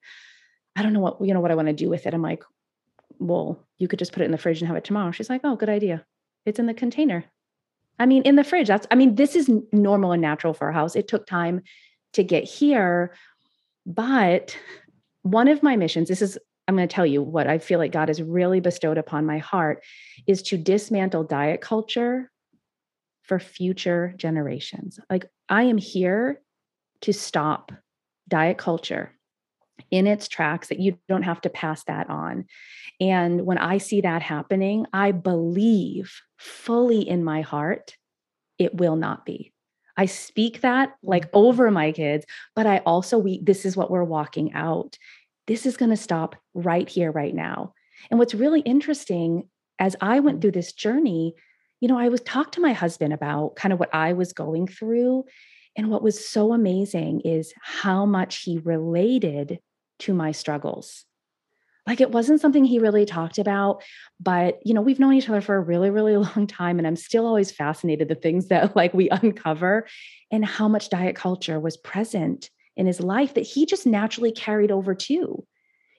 [0.76, 2.42] "I don't know what, you know what I want to do with it." I'm like,
[3.18, 5.42] "Well, you could just put it in the fridge and have it tomorrow." She's like,
[5.44, 6.04] "Oh, good idea."
[6.44, 7.24] It's in the container.
[7.98, 8.68] I mean, in the fridge.
[8.68, 10.96] That's, I mean, this is normal and natural for a house.
[10.96, 11.62] It took time
[12.12, 13.14] to get here.
[13.86, 14.56] But
[15.22, 17.92] one of my missions, this is, I'm going to tell you what I feel like
[17.92, 19.82] God has really bestowed upon my heart,
[20.26, 22.30] is to dismantle diet culture
[23.22, 24.98] for future generations.
[25.10, 26.40] Like, I am here
[27.02, 27.72] to stop
[28.28, 29.12] diet culture
[29.90, 32.46] in its tracks that you don't have to pass that on.
[33.00, 37.96] And when I see that happening, I believe fully in my heart
[38.58, 39.51] it will not be.
[39.96, 41.36] I speak that like mm-hmm.
[41.38, 42.24] over my kids,
[42.54, 44.98] but I also we this is what we're walking out.
[45.46, 47.74] This is going to stop right here right now.
[48.10, 51.34] And what's really interesting as I went through this journey,
[51.80, 54.68] you know, I was talked to my husband about kind of what I was going
[54.68, 55.24] through
[55.76, 59.58] and what was so amazing is how much he related
[60.00, 61.04] to my struggles.
[61.86, 63.82] Like it wasn't something he really talked about,
[64.20, 66.78] but you know, we've known each other for a really, really long time.
[66.78, 69.86] And I'm still always fascinated the things that like we uncover
[70.30, 74.70] and how much diet culture was present in his life that he just naturally carried
[74.70, 75.44] over too.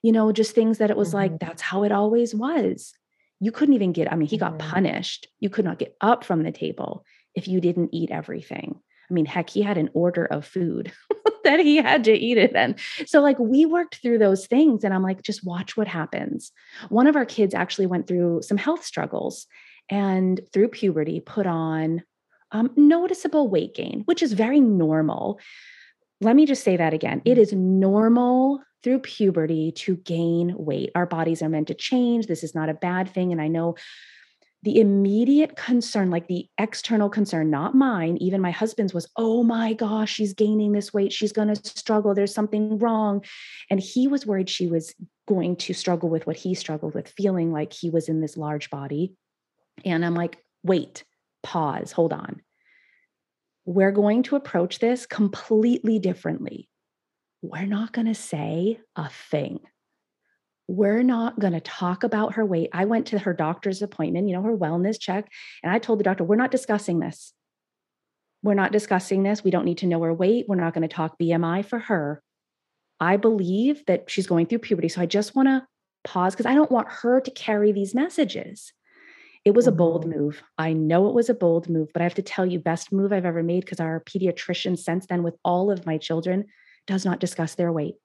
[0.01, 1.17] You know, just things that it was mm-hmm.
[1.17, 2.93] like, that's how it always was.
[3.39, 4.57] You couldn't even get, I mean, he mm-hmm.
[4.57, 5.27] got punished.
[5.39, 8.79] You could not get up from the table if you didn't eat everything.
[9.09, 10.91] I mean, heck, he had an order of food
[11.43, 12.75] that he had to eat it then.
[13.05, 16.51] So, like, we worked through those things, and I'm like, just watch what happens.
[16.89, 19.47] One of our kids actually went through some health struggles
[19.89, 22.03] and through puberty put on
[22.51, 25.39] um, noticeable weight gain, which is very normal.
[26.21, 27.21] Let me just say that again.
[27.25, 30.91] It is normal through puberty to gain weight.
[30.93, 32.27] Our bodies are meant to change.
[32.27, 33.31] This is not a bad thing.
[33.31, 33.75] And I know
[34.63, 39.73] the immediate concern, like the external concern, not mine, even my husband's was, oh my
[39.73, 41.11] gosh, she's gaining this weight.
[41.11, 42.15] She's going to struggle.
[42.15, 43.25] There's something wrong.
[43.69, 44.95] And he was worried she was
[45.27, 48.69] going to struggle with what he struggled with, feeling like he was in this large
[48.69, 49.13] body.
[49.83, 51.03] And I'm like, wait,
[51.43, 52.41] pause, hold on.
[53.65, 56.69] We're going to approach this completely differently.
[57.41, 59.59] We're not going to say a thing
[60.67, 62.69] we're not going to talk about her weight.
[62.73, 65.29] I went to her doctor's appointment, you know, her wellness check,
[65.61, 67.33] and I told the doctor, we're not discussing this.
[68.41, 69.43] We're not discussing this.
[69.43, 70.45] We don't need to know her weight.
[70.47, 72.21] We're not going to talk BMI for her.
[72.99, 74.89] I believe that she's going through puberty.
[74.89, 75.65] So I just want to
[76.03, 78.73] pause because I don't want her to carry these messages.
[79.45, 80.19] It was a bold mm-hmm.
[80.19, 80.43] move.
[80.57, 83.11] I know it was a bold move, but I have to tell you, best move
[83.11, 86.45] I've ever made because our pediatrician, since then, with all of my children,
[86.87, 87.95] does not discuss their weight.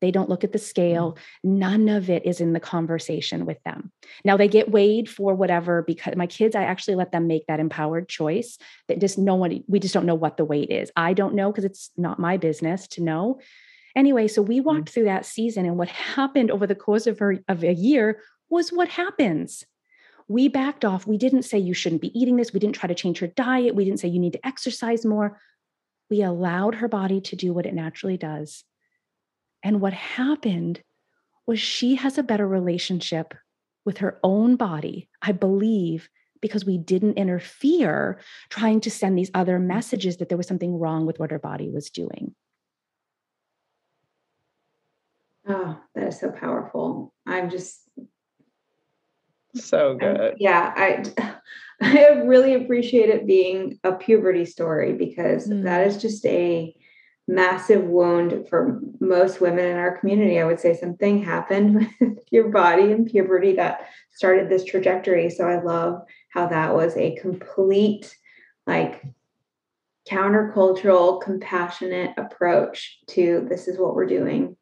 [0.00, 1.12] They don't look at the scale.
[1.44, 1.58] Mm-hmm.
[1.58, 3.92] None of it is in the conversation with them.
[4.24, 7.60] Now they get weighed for whatever because my kids, I actually let them make that
[7.60, 10.90] empowered choice that just no one, we just don't know what the weight is.
[10.96, 13.40] I don't know because it's not my business to know.
[13.94, 14.66] Anyway, so we mm-hmm.
[14.66, 14.92] walked mm-hmm.
[14.92, 18.70] through that season and what happened over the course of, her, of a year was
[18.70, 19.64] what happens
[20.28, 21.06] we backed off.
[21.06, 22.52] We didn't say you shouldn't be eating this.
[22.52, 23.74] We didn't try to change her diet.
[23.74, 25.38] We didn't say you need to exercise more.
[26.10, 28.64] We allowed her body to do what it naturally does.
[29.66, 30.80] And what happened
[31.44, 33.34] was she has a better relationship
[33.84, 36.08] with her own body, I believe,
[36.40, 41.04] because we didn't interfere trying to send these other messages that there was something wrong
[41.04, 42.36] with what her body was doing.
[45.48, 47.12] Oh, that is so powerful.
[47.26, 47.80] I'm just
[49.56, 50.20] so good.
[50.20, 51.38] I, yeah, I
[51.82, 55.64] I really appreciate it being a puberty story because mm.
[55.64, 56.72] that is just a
[57.28, 60.38] massive wound for most women in our community.
[60.38, 65.30] I would say something happened with your body in puberty that started this trajectory.
[65.30, 68.16] So I love how that was a complete
[68.66, 69.02] like
[70.08, 74.56] countercultural compassionate approach to this is what we're doing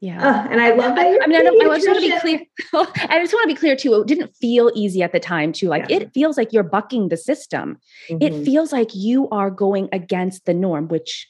[0.00, 0.26] yeah.
[0.26, 1.06] Uh, and I love that.
[1.06, 2.40] I, I mean, I, don't, I just want to be clear.
[3.10, 4.00] I just want to be clear too.
[4.00, 5.68] It didn't feel easy at the time too.
[5.68, 5.98] Like yeah.
[5.98, 7.78] it feels like you're bucking the system.
[8.10, 8.22] Mm-hmm.
[8.22, 11.28] It feels like you are going against the norm, which.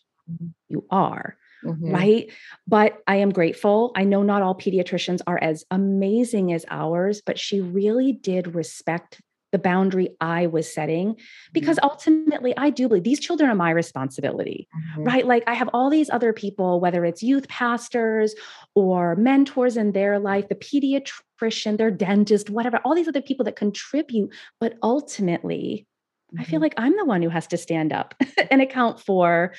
[0.69, 1.37] You are.
[1.65, 1.93] Mm-hmm.
[1.93, 2.33] Right.
[2.67, 3.93] But I am grateful.
[3.95, 9.21] I know not all pediatricians are as amazing as ours, but she really did respect
[9.53, 11.17] the boundary I was setting
[11.53, 11.89] because mm-hmm.
[11.89, 15.05] ultimately I do believe these children are my responsibility, mm-hmm.
[15.05, 15.27] right?
[15.27, 18.35] Like I have all these other people, whether it's youth pastors
[18.75, 23.57] or mentors in their life, the pediatrician, their dentist, whatever, all these other people that
[23.57, 24.33] contribute.
[24.61, 25.87] But ultimately,
[26.33, 26.41] mm-hmm.
[26.41, 26.63] I feel mm-hmm.
[26.63, 28.15] like I'm the one who has to stand up
[28.51, 29.53] and account for,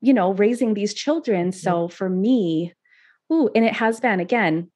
[0.00, 1.52] you know, raising these children.
[1.52, 2.74] So for me,
[3.32, 4.70] ooh, and it has been, again,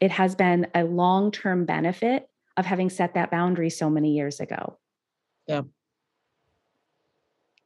[0.00, 4.40] it has been a long term benefit of having set that boundary so many years
[4.40, 4.78] ago.
[5.46, 5.62] Yeah.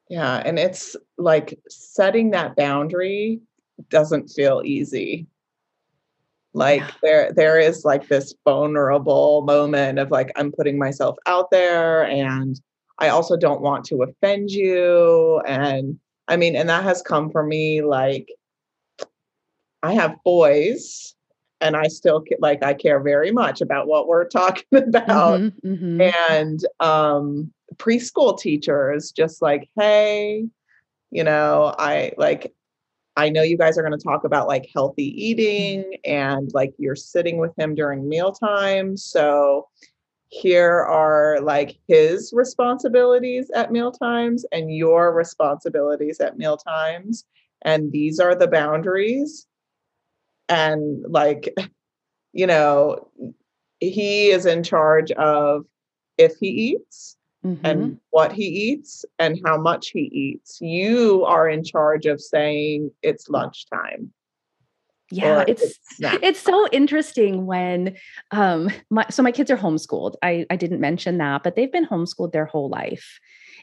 [0.08, 0.42] Yeah.
[0.44, 3.40] And it's like setting that boundary
[3.88, 5.26] doesn't feel easy.
[6.52, 6.90] Like yeah.
[7.02, 12.60] there there is like this vulnerable moment of like I'm putting myself out there and
[12.98, 15.40] I also don't want to offend you.
[15.46, 16.00] And
[16.30, 18.32] I mean, and that has come for me like
[19.82, 21.14] I have boys
[21.60, 25.40] and I still like I care very much about what we're talking about.
[25.40, 26.32] Mm-hmm, mm-hmm.
[26.32, 30.46] And um, preschool teachers just like, hey,
[31.10, 32.54] you know, I like
[33.16, 36.96] I know you guys are going to talk about like healthy eating and like you're
[36.96, 38.96] sitting with him during mealtime.
[38.96, 39.68] So
[40.30, 47.24] here are like his responsibilities at meal times and your responsibilities at meal times.
[47.62, 49.46] And these are the boundaries
[50.50, 51.54] and like
[52.32, 53.08] you know
[53.78, 55.64] he is in charge of
[56.18, 57.64] if he eats mm-hmm.
[57.64, 62.90] and what he eats and how much he eats you are in charge of saying
[63.02, 64.12] it's lunchtime
[65.10, 65.78] yeah it's it's,
[66.22, 67.96] it's so interesting when
[68.30, 71.86] um my so my kids are homeschooled i i didn't mention that but they've been
[71.86, 73.18] homeschooled their whole life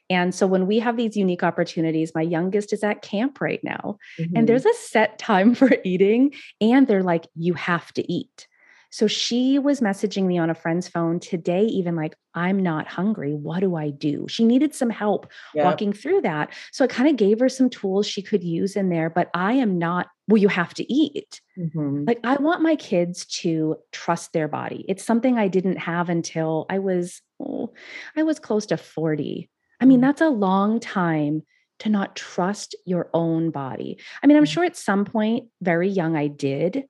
[0.09, 3.97] and so when we have these unique opportunities, my youngest is at camp right now,
[4.19, 4.35] mm-hmm.
[4.35, 8.47] and there's a set time for eating, and they're like, you have to eat.
[8.89, 13.33] So she was messaging me on a friend's phone today, even like, I'm not hungry.
[13.33, 14.27] What do I do?
[14.29, 15.65] She needed some help yep.
[15.65, 16.53] walking through that.
[16.71, 19.53] So I kind of gave her some tools she could use in there, but I
[19.53, 21.41] am not, well, you have to eat.
[21.57, 22.03] Mm-hmm.
[22.05, 24.85] Like, I want my kids to trust their body.
[24.87, 27.73] It's something I didn't have until I was, oh,
[28.15, 29.49] I was close to 40.
[29.79, 30.03] I mean, mm.
[30.03, 31.43] that's a long time
[31.79, 33.99] to not trust your own body.
[34.23, 34.49] I mean, I'm mm.
[34.49, 36.85] sure at some point, very young, I did,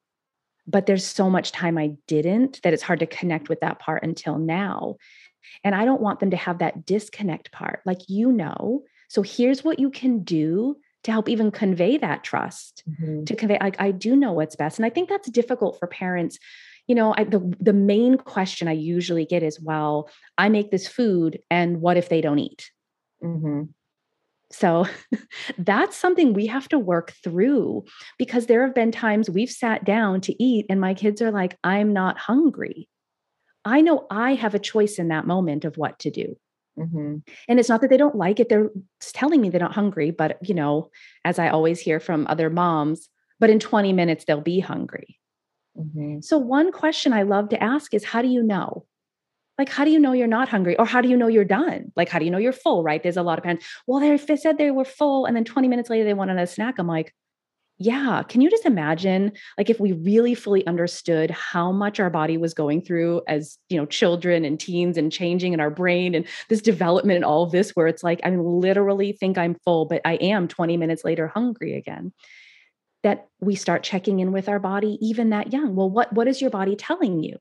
[0.68, 4.04] but there's so much time I didn't that it's hard to connect with that part
[4.04, 4.96] until now.
[5.64, 8.84] And I don't want them to have that disconnect part, like you know.
[9.08, 13.24] So here's what you can do to help even convey that trust, mm-hmm.
[13.24, 14.78] to convey, like, I do know what's best.
[14.78, 16.38] And I think that's difficult for parents
[16.88, 20.88] you know I, the the main question i usually get is well i make this
[20.88, 22.72] food and what if they don't eat
[23.24, 23.64] Mm-hmm.
[24.52, 24.86] So
[25.58, 27.86] that's something we have to work through
[28.18, 31.58] because there have been times we've sat down to eat and my kids are like,
[31.64, 32.88] I'm not hungry.
[33.66, 36.38] I know I have a choice in that moment of what to do.
[36.80, 37.18] Mm-hmm.
[37.48, 38.70] And it's not that they don't like it, they're
[39.02, 40.12] telling me they're not hungry.
[40.12, 40.90] But, you know,
[41.26, 45.20] as I always hear from other moms, but in 20 minutes, they'll be hungry.
[45.78, 46.22] Mm-hmm.
[46.22, 48.86] So, one question I love to ask is how do you know?
[49.58, 50.78] Like how do you know you're not hungry?
[50.78, 51.92] Or how do you know you're done?
[51.96, 53.02] Like how do you know you're full right?
[53.02, 55.90] There's a lot of parents well they said they were full and then 20 minutes
[55.90, 56.76] later they wanted a snack.
[56.78, 57.14] I'm like
[57.80, 62.38] yeah can you just imagine like if we really fully understood how much our body
[62.38, 66.26] was going through as you know children and teens and changing in our brain and
[66.50, 70.02] this development and all of this where it's like i literally think i'm full but
[70.06, 72.14] i am 20 minutes later hungry again.
[73.04, 75.76] That we start checking in with our body even that young.
[75.76, 77.38] Well what what is your body telling you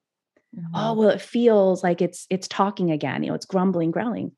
[0.56, 0.74] Mm-hmm.
[0.74, 3.22] Oh, well, it feels like it's it's talking again.
[3.22, 4.32] You know, it's grumbling, growling.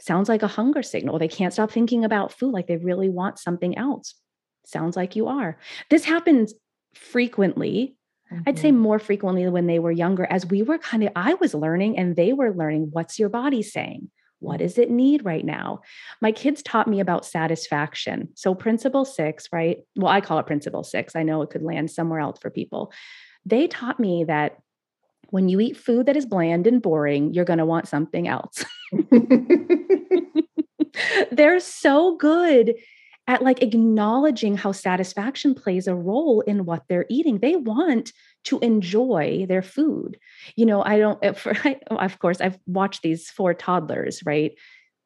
[0.00, 1.18] Sounds like a hunger signal.
[1.18, 4.14] They can't stop thinking about food, like they really want something else.
[4.64, 5.58] Sounds like you are.
[5.90, 6.54] This happens
[6.94, 7.96] frequently.
[8.32, 8.42] Mm-hmm.
[8.46, 8.78] I'd say mm-hmm.
[8.78, 12.16] more frequently when they were younger, as we were kind of, I was learning and
[12.16, 14.10] they were learning what's your body saying?
[14.38, 15.82] What does it need right now?
[16.22, 18.30] My kids taught me about satisfaction.
[18.34, 19.78] So, principle six, right?
[19.96, 21.14] Well, I call it principle six.
[21.14, 22.90] I know it could land somewhere else for people.
[23.44, 24.56] They taught me that
[25.32, 28.64] when you eat food that is bland and boring, you're going to want something else.
[31.32, 32.74] They're so good
[33.26, 37.38] at like acknowledging how satisfaction plays a role in what they're eating.
[37.38, 38.12] They want
[38.44, 40.18] to enjoy their food.
[40.56, 44.52] You know, I don't, for, I, of course, I've watched these four toddlers, right?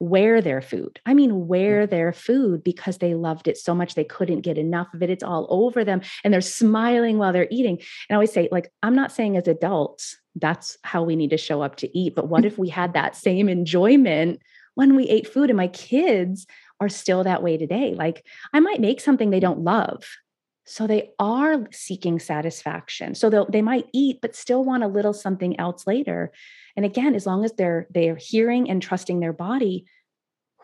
[0.01, 1.01] Wear their food.
[1.07, 1.47] I mean, mm.
[1.47, 5.11] wear their food because they loved it so much they couldn't get enough of it.
[5.11, 7.79] It's all over them and they're smiling while they're eating.
[7.79, 11.37] And I always say, like, I'm not saying as adults, that's how we need to
[11.37, 12.15] show up to eat.
[12.15, 12.47] But what mm.
[12.47, 14.41] if we had that same enjoyment
[14.75, 16.47] when we ate food and my kids
[16.81, 17.95] are still that way today.
[17.95, 20.05] Like I might make something they don't love.
[20.67, 23.15] So they are seeking satisfaction.
[23.15, 26.33] So they they might eat, but still want a little something else later.
[26.77, 29.87] And again, as long as they're they're hearing and trusting their body,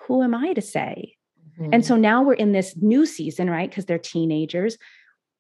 [0.07, 1.17] who am I to say?
[1.59, 1.75] Mm-hmm.
[1.75, 3.69] And so now we're in this new season, right?
[3.69, 4.79] Because they're teenagers,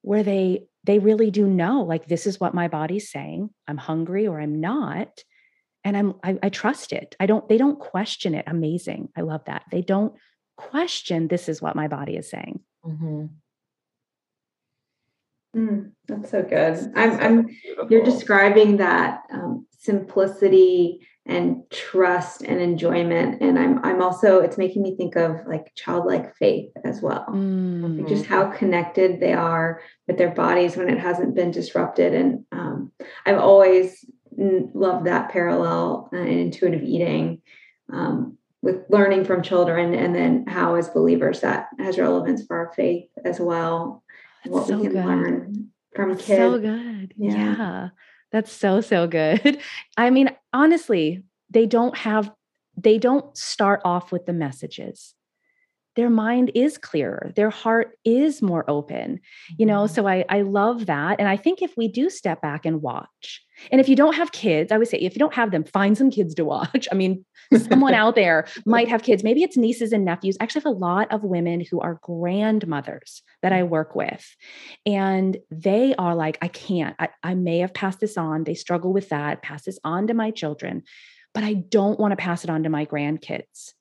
[0.03, 3.51] where they they really do know, like this is what my body's saying.
[3.67, 5.25] I'm hungry or I'm not,
[5.85, 7.17] and I'm I, I trust it.
[7.19, 7.49] I don't.
[7.49, 8.45] They don't question it.
[8.47, 9.09] Amazing.
[9.17, 9.65] I love that.
[9.71, 10.15] They don't
[10.61, 13.27] question this is what my body is saying mm-hmm.
[15.57, 16.93] Mm, that's so good.
[16.95, 17.49] I'm, I'm
[17.89, 24.83] you're describing that um, simplicity and trust and enjoyment and i'm i'm also it's making
[24.83, 27.27] me think of like childlike faith as well.
[27.29, 28.07] Mm-hmm.
[28.09, 32.91] just how connected they are with their bodies when it hasn't been disrupted and um,
[33.27, 34.05] i've always
[34.37, 37.43] loved that parallel uh, in intuitive eating
[37.93, 42.73] um, with learning from children and then how as believers that has relevance for our
[42.75, 44.03] faith as well.
[44.09, 44.10] That's
[44.47, 45.05] what so we can good.
[45.05, 47.15] learn from kids so good.
[47.17, 47.35] Yeah.
[47.35, 47.89] yeah.
[48.33, 49.61] That's so so good.
[49.97, 52.33] I mean honestly they don't have
[52.77, 55.15] they don't start off with the messages.
[55.97, 57.33] Their mind is clearer.
[57.35, 59.21] Their heart is more open.
[59.59, 59.95] You know mm-hmm.
[59.95, 61.19] so i i love that.
[61.19, 64.33] And i think if we do step back and watch and if you don't have
[64.33, 66.89] kids i would say if you don't have them find some kids to watch.
[66.93, 67.25] I mean
[67.57, 69.25] someone out there might have kids.
[69.25, 70.37] Maybe it's nieces and nephews.
[70.39, 74.25] I actually have a lot of women who are grandmothers that i work with
[74.87, 76.97] and they are like i can't.
[76.99, 78.45] I, I may have passed this on.
[78.45, 79.43] They struggle with that.
[79.43, 80.83] Pass this on to my children
[81.35, 83.73] but i don't want to pass it on to my grandkids.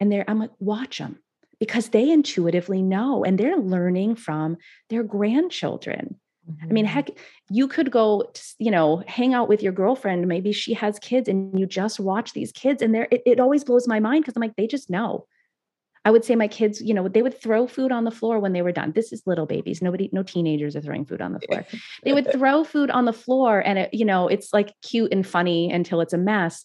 [0.00, 1.18] And they're i'm like watch them
[1.62, 4.56] because they intuitively know and they're learning from
[4.90, 6.18] their grandchildren.
[6.52, 6.68] Mm-hmm.
[6.68, 6.94] I mean, mm-hmm.
[6.94, 7.10] heck,
[7.50, 10.26] you could go, to, you know, hang out with your girlfriend.
[10.28, 12.82] Maybe she has kids and you just watch these kids.
[12.82, 15.26] And there, it, it always blows my mind because I'm like, they just know.
[16.04, 18.52] I would say my kids, you know, they would throw food on the floor when
[18.52, 18.92] they were done.
[18.92, 19.80] This is little babies.
[19.80, 21.64] Nobody, no teenagers are throwing food on the floor.
[22.02, 25.26] they would throw food on the floor and it, you know, it's like cute and
[25.26, 26.64] funny until it's a mess,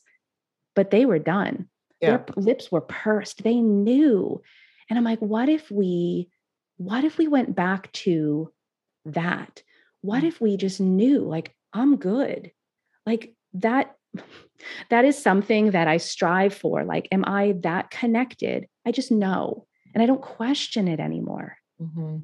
[0.75, 1.67] but they were done.
[2.01, 2.17] Yeah.
[2.17, 3.43] Their lips were pursed.
[3.43, 4.41] They knew.
[4.89, 6.29] And I'm like, what if we,
[6.77, 8.51] what if we went back to
[9.05, 9.61] that?
[10.07, 10.27] What mm.
[10.27, 12.51] if we just knew, like, I'm good?
[13.05, 13.93] Like that,
[14.89, 16.85] that is something that I strive for.
[16.85, 18.67] Like, am I that connected?
[18.85, 19.65] I just know.
[19.93, 21.57] And I don't question it anymore.
[21.81, 22.19] Mm-hmm.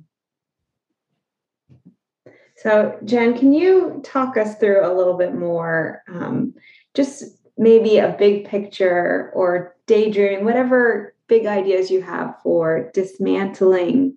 [2.55, 6.03] So, Jen, can you talk us through a little bit more?
[6.07, 6.53] Um,
[6.93, 7.25] just
[7.57, 14.15] maybe a big picture or daydreaming, whatever big ideas you have for dismantling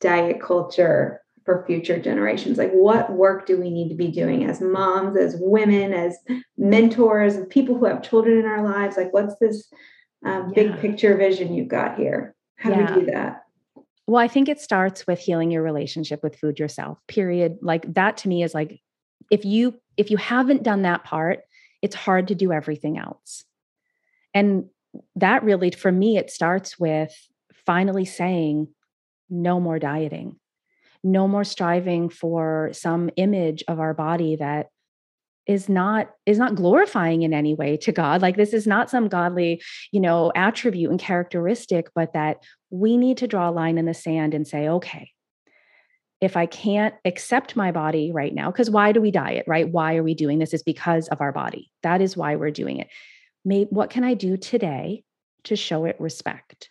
[0.00, 2.58] diet culture for future generations?
[2.58, 6.18] Like, what work do we need to be doing as moms, as women, as
[6.58, 8.98] mentors, as people who have children in our lives?
[8.98, 9.72] Like, what's this
[10.26, 10.76] um, big yeah.
[10.76, 12.34] picture vision you've got here?
[12.56, 12.86] How yeah.
[12.86, 13.44] do we do that?
[14.06, 17.00] Well, I think it starts with healing your relationship with food yourself.
[17.06, 17.56] Period.
[17.62, 18.82] Like that to me is like
[19.30, 21.40] if you if you haven't done that part,
[21.80, 23.42] it's hard to do everything else.
[24.34, 24.66] And
[25.16, 27.14] that really, for me, it starts with
[27.64, 28.68] finally saying,
[29.30, 30.36] no more dieting,
[31.04, 34.68] no more striving for some image of our body that
[35.46, 38.20] is not is not glorifying in any way to god.
[38.20, 43.18] Like this is not some godly you know attribute and characteristic but that we need
[43.18, 45.10] to draw a line in the sand and say okay
[46.20, 49.68] if i can't accept my body right now because why do we diet right?
[49.68, 50.52] Why are we doing this?
[50.52, 51.70] Is because of our body.
[51.82, 52.88] That is why we're doing it.
[53.44, 55.04] May, what can I do today
[55.44, 56.70] to show it respect?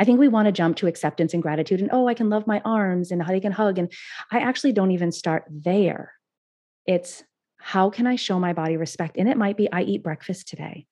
[0.00, 2.46] I think we want to jump to acceptance and gratitude and, oh, I can love
[2.46, 3.78] my arms and how they can hug.
[3.78, 3.92] And
[4.32, 6.14] I actually don't even start there.
[6.86, 7.22] It's,
[7.58, 9.18] how can I show my body respect?
[9.18, 10.86] And it might be I eat breakfast today.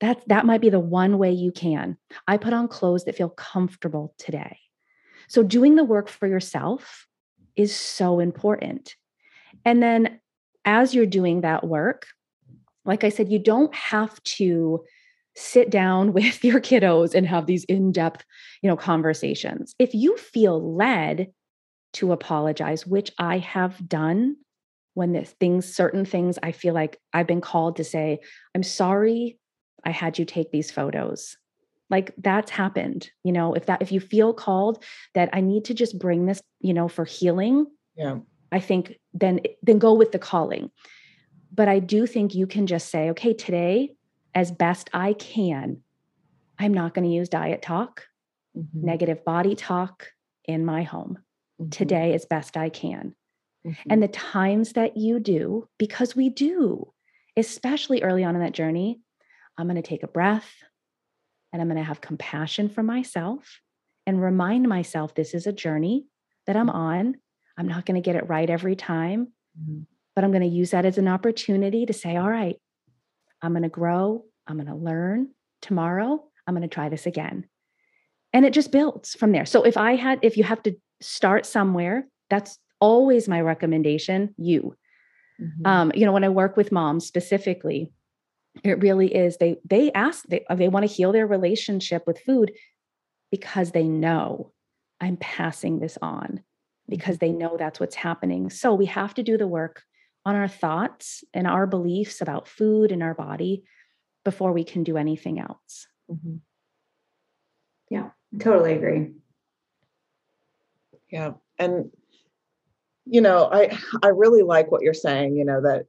[0.00, 1.98] That, that might be the one way you can.
[2.26, 4.58] I put on clothes that feel comfortable today.
[5.28, 7.06] So, doing the work for yourself
[7.54, 8.96] is so important.
[9.66, 10.20] And then,
[10.64, 12.06] as you're doing that work,
[12.86, 14.84] like I said, you don't have to
[15.36, 18.24] sit down with your kiddos and have these in-depth,
[18.62, 19.74] you know, conversations.
[19.78, 21.28] If you feel led
[21.94, 24.36] to apologize, which I have done
[24.94, 28.20] when this things certain things I feel like I've been called to say,
[28.54, 29.38] I'm sorry
[29.84, 31.36] I had you take these photos.
[31.88, 35.74] Like that's happened, you know, if that if you feel called that I need to
[35.74, 37.66] just bring this, you know, for healing,
[37.96, 38.18] yeah.
[38.52, 40.70] I think then then go with the calling.
[41.52, 43.90] But I do think you can just say, okay, today
[44.34, 45.82] as best I can,
[46.58, 48.06] I'm not going to use diet talk,
[48.56, 48.84] mm-hmm.
[48.84, 50.08] negative body talk
[50.44, 51.18] in my home.
[51.60, 51.70] Mm-hmm.
[51.70, 53.14] Today as best I can.
[53.66, 53.92] Mm-hmm.
[53.92, 56.92] And the times that you do, because we do,
[57.36, 59.00] especially early on in that journey,
[59.58, 60.50] I'm going to take a breath
[61.52, 63.60] and I'm going to have compassion for myself
[64.06, 66.06] and remind myself this is a journey
[66.46, 67.16] that I'm on.
[67.56, 69.82] I'm not going to get it right every time, mm-hmm.
[70.14, 72.56] but I'm going to use that as an opportunity to say, all right,
[73.42, 74.24] I'm going to grow.
[74.46, 75.28] I'm going to learn.
[75.62, 77.46] Tomorrow, I'm going to try this again.
[78.32, 79.44] And it just builds from there.
[79.44, 84.76] So if I had, if you have to start somewhere, that's always my recommendation, you.
[85.40, 85.66] Mm-hmm.
[85.66, 87.92] Um, you know, when I work with moms specifically,
[88.64, 92.52] it really is they they ask they, they want to heal their relationship with food
[93.30, 94.52] because they know
[95.00, 96.42] i'm passing this on
[96.88, 97.26] because mm-hmm.
[97.26, 99.82] they know that's what's happening so we have to do the work
[100.24, 103.64] on our thoughts and our beliefs about food and our body
[104.24, 105.86] before we can do anything else.
[106.10, 106.36] Mm-hmm.
[107.90, 108.10] yeah.
[108.38, 109.12] Totally agree.
[111.10, 111.90] Yeah and
[113.04, 115.84] you know i i really like what you're saying you know that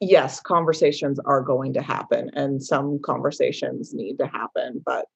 [0.00, 5.06] yes, conversations are going to happen and some conversations need to happen, but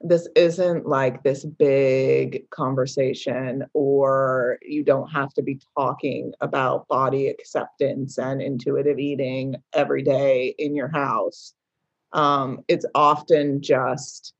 [0.00, 7.28] this isn't like this big conversation, or you don't have to be talking about body
[7.28, 11.54] acceptance and intuitive eating every day in your house.
[12.12, 14.32] Um, it's often just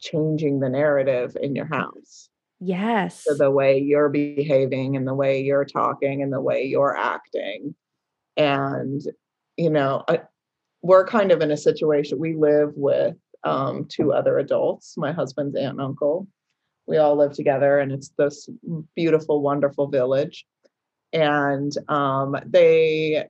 [0.00, 2.28] changing the narrative in your house.
[2.60, 3.24] Yes.
[3.24, 7.74] So the way you're behaving and the way you're talking and the way you're acting
[8.36, 9.02] and
[9.56, 10.20] you know I,
[10.82, 15.56] we're kind of in a situation we live with um, two other adults my husband's
[15.56, 16.26] aunt and uncle.
[16.86, 18.48] We all live together and it's this
[18.94, 20.44] beautiful wonderful village.
[21.12, 23.26] And um, they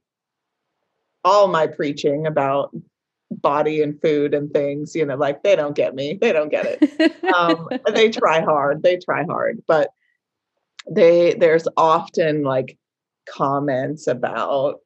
[1.23, 2.75] all my preaching about
[3.31, 6.79] body and food and things you know like they don't get me they don't get
[6.81, 7.35] it.
[7.35, 9.91] Um, they try hard they try hard but
[10.89, 12.79] they there's often like
[13.27, 14.81] comments about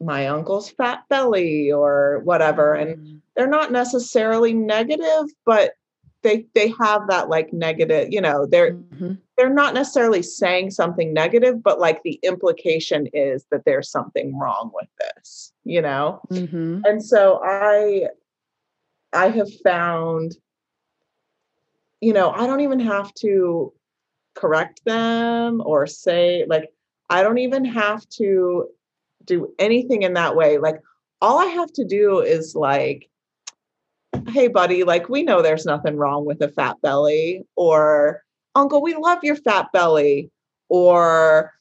[0.00, 3.20] my uncle's fat belly or whatever and mm.
[3.36, 5.72] they're not necessarily negative but
[6.24, 9.12] they they have that like negative you know they're mm-hmm.
[9.36, 14.72] they're not necessarily saying something negative but like the implication is that there's something wrong
[14.74, 16.80] with this you know mm-hmm.
[16.84, 18.08] and so i
[19.12, 20.36] i have found
[22.00, 23.72] you know i don't even have to
[24.34, 26.72] correct them or say like
[27.10, 28.66] i don't even have to
[29.24, 30.58] do anything in that way.
[30.58, 30.80] Like
[31.20, 33.08] all I have to do is like,
[34.28, 38.22] hey, buddy, like we know there's nothing wrong with a fat belly, or
[38.54, 40.30] uncle, we love your fat belly,
[40.68, 41.52] or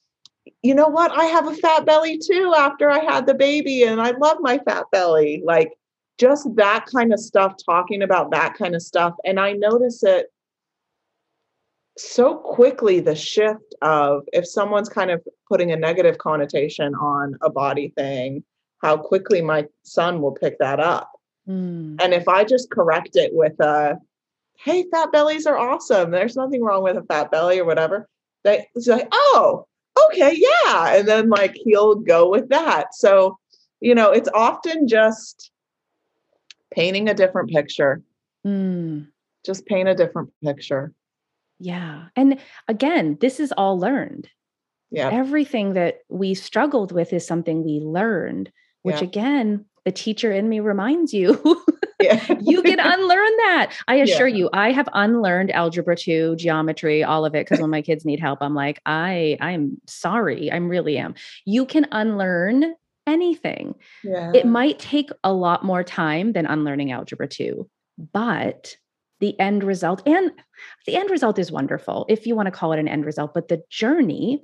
[0.61, 1.11] you know what?
[1.11, 4.59] I have a fat belly too after I had the baby, and I love my
[4.59, 5.41] fat belly.
[5.45, 5.71] Like
[6.17, 9.13] just that kind of stuff, talking about that kind of stuff.
[9.25, 10.27] And I notice it
[11.97, 17.49] so quickly the shift of if someone's kind of putting a negative connotation on a
[17.49, 18.43] body thing,
[18.81, 21.11] how quickly my son will pick that up.
[21.47, 22.01] Mm.
[22.01, 23.97] And if I just correct it with a,
[24.57, 26.11] hey, fat bellies are awesome.
[26.11, 28.07] There's nothing wrong with a fat belly or whatever.
[28.43, 29.67] They it's like, oh,
[30.07, 30.95] okay, yeah.
[30.95, 32.93] And then like he'll go with that.
[32.95, 33.37] So,
[33.79, 35.51] you know, it's often just
[36.73, 38.01] painting a different picture.
[38.45, 39.07] Mm.
[39.45, 40.93] Just paint a different picture.
[41.63, 42.07] Yeah.
[42.17, 44.29] And again, this is all learned.
[44.91, 45.09] Yeah.
[45.11, 48.51] Everything that we struggled with is something we learned,
[48.81, 49.07] which yeah.
[49.07, 51.63] again, the teacher in me reminds you.
[52.01, 52.21] yeah.
[52.41, 53.71] you can unlearn that.
[53.87, 54.35] I assure yeah.
[54.35, 58.19] you, I have unlearned algebra 2, geometry, all of it because when my kids need
[58.19, 60.51] help, I'm like, I I'm sorry.
[60.51, 61.15] I really am.
[61.45, 62.75] You can unlearn
[63.07, 63.75] anything.
[64.03, 64.31] Yeah.
[64.35, 67.69] It might take a lot more time than unlearning algebra 2,
[68.11, 68.75] but
[69.23, 70.31] the end result and
[70.85, 73.47] the end result is wonderful if you want to call it an end result but
[73.47, 74.43] the journey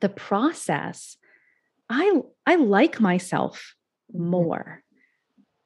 [0.00, 1.16] the process
[1.88, 3.74] I I like myself
[4.14, 4.30] Mm-hmm.
[4.30, 4.82] more.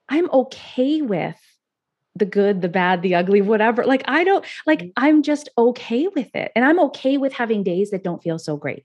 [0.08, 1.40] I'm okay with
[2.16, 3.84] the good, the bad, the ugly, whatever.
[3.84, 4.92] Like I don't like Mhm.
[4.96, 6.50] I'm just okay with it.
[6.54, 8.84] And I'm okay with having days that don't feel so great.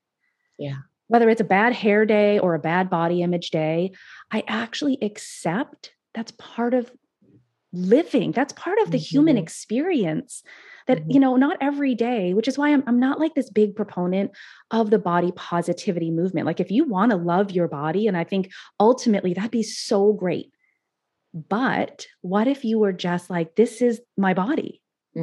[0.59, 0.77] Yeah.
[1.07, 3.91] Whether it's a bad hair day or a bad body image day,
[4.31, 6.91] I actually accept that's part of
[7.73, 8.31] living.
[8.31, 9.41] That's part of the human Mhm.
[9.41, 10.43] experience.
[10.87, 11.11] That, Mhm.
[11.11, 14.31] you know, not every day, which is why I'm, I'm not like this big proponent
[14.71, 16.45] of the body positivity movement.
[16.47, 20.13] Like, if you want to love your body, and I think ultimately that'd be so
[20.13, 20.53] great.
[21.33, 24.81] But what if you were just like, this is my body,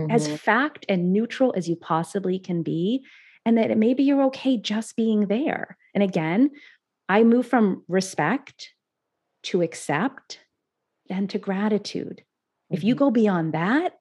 [0.08, 0.38] as Mhm.
[0.38, 3.04] fact and neutral as you possibly can be?
[3.46, 5.76] And that maybe you're okay just being there.
[5.94, 6.50] And again,
[7.08, 8.74] I move from respect
[9.44, 10.40] to accept
[11.08, 12.24] then to gratitude.
[12.74, 14.00] If you go beyond that,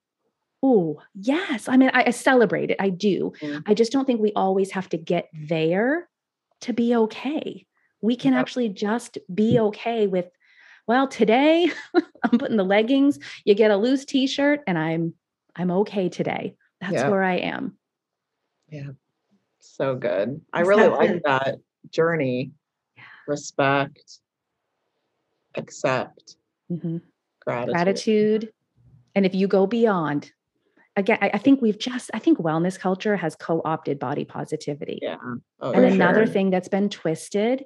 [0.64, 1.70] oh, yes.
[1.70, 2.78] I mean, I, I celebrate it.
[2.80, 3.32] I do.
[3.40, 3.64] Mhm.
[3.68, 6.10] I just don't think we always have to get there
[6.62, 7.68] to be okay.
[8.02, 8.40] We can Yep.
[8.42, 10.26] actually just be okay with,
[10.88, 11.72] well, today
[12.24, 15.14] I'm putting the leggings, you get a loose t-shirt, and I'm
[15.56, 16.56] I'm okay today.
[16.82, 17.12] That's Yep.
[17.12, 17.78] where I am.
[18.70, 18.90] Yeah.
[19.60, 20.42] So good.
[20.52, 21.58] I really like that
[21.92, 22.52] journey.
[23.28, 24.18] Respect,
[25.56, 26.38] accept,
[26.72, 27.02] Mhm.
[27.46, 27.74] gratitude.
[27.74, 28.54] Gratitude.
[29.16, 30.32] And if you go beyond,
[30.96, 35.00] again, I, I think we've just, I think wellness culture has co-opted body positivity.
[35.02, 35.18] Yeah.
[35.62, 36.34] Oh, and another sure.
[36.34, 37.66] thing that's been twisted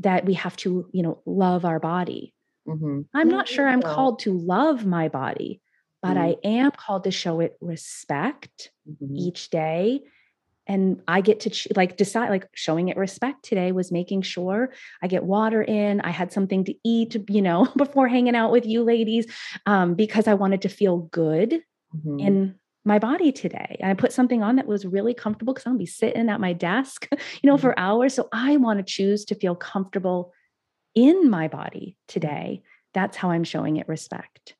[0.00, 2.34] that we have to you know love our body
[2.68, 3.06] Mhm.
[3.14, 5.62] i'm not sure i'm called to love my body
[6.02, 9.16] but i am called to show it respect Mhm.
[9.16, 10.02] each day
[10.66, 14.72] and i get to ch- like decide like showing it respect today was making sure
[15.02, 18.66] i get water in i had something to eat you know before hanging out with
[18.66, 19.26] you ladies
[19.66, 21.60] um, because i wanted to feel good
[21.94, 22.20] Mhm.
[22.20, 22.54] in
[22.86, 23.76] my body today.
[23.80, 26.40] And I put something on that was really comfortable because I'm gonna be sitting at
[26.40, 27.08] my desk,
[27.42, 28.14] you know, for hours.
[28.14, 30.32] So I want to choose to feel comfortable
[30.94, 32.62] in my body today.
[32.94, 34.54] That's how I'm showing it respect.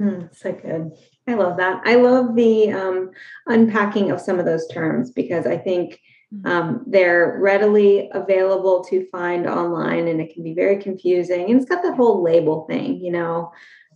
[0.00, 0.92] Mm, so good.
[1.28, 1.82] I love that.
[1.84, 3.10] I love the um,
[3.46, 6.00] unpacking of some of those terms because I think
[6.44, 11.50] um, they're readily available to find online and it can be very confusing.
[11.50, 13.52] And it's got that whole label thing, you know.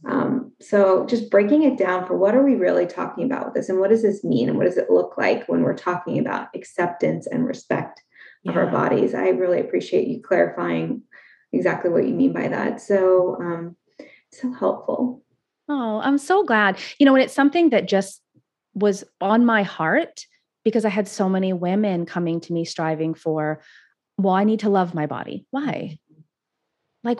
[0.06, 3.68] Um, so just breaking it down for what are we really talking about with this
[3.68, 6.48] and what does this mean and what does it look like when we're talking about
[6.54, 8.02] acceptance and respect
[8.46, 9.14] of our bodies?
[9.14, 11.02] I really appreciate you clarifying
[11.52, 12.80] exactly what you mean by that.
[12.80, 13.76] So, um,
[14.32, 15.22] so helpful.
[15.68, 16.78] Oh, I'm so glad.
[16.98, 18.20] You know, and it's something that just
[18.74, 20.26] was on my heart
[20.64, 23.60] because I had so many women coming to me striving for,
[24.18, 25.46] well, I need to love my body.
[25.50, 25.98] Why?
[27.04, 27.18] Like,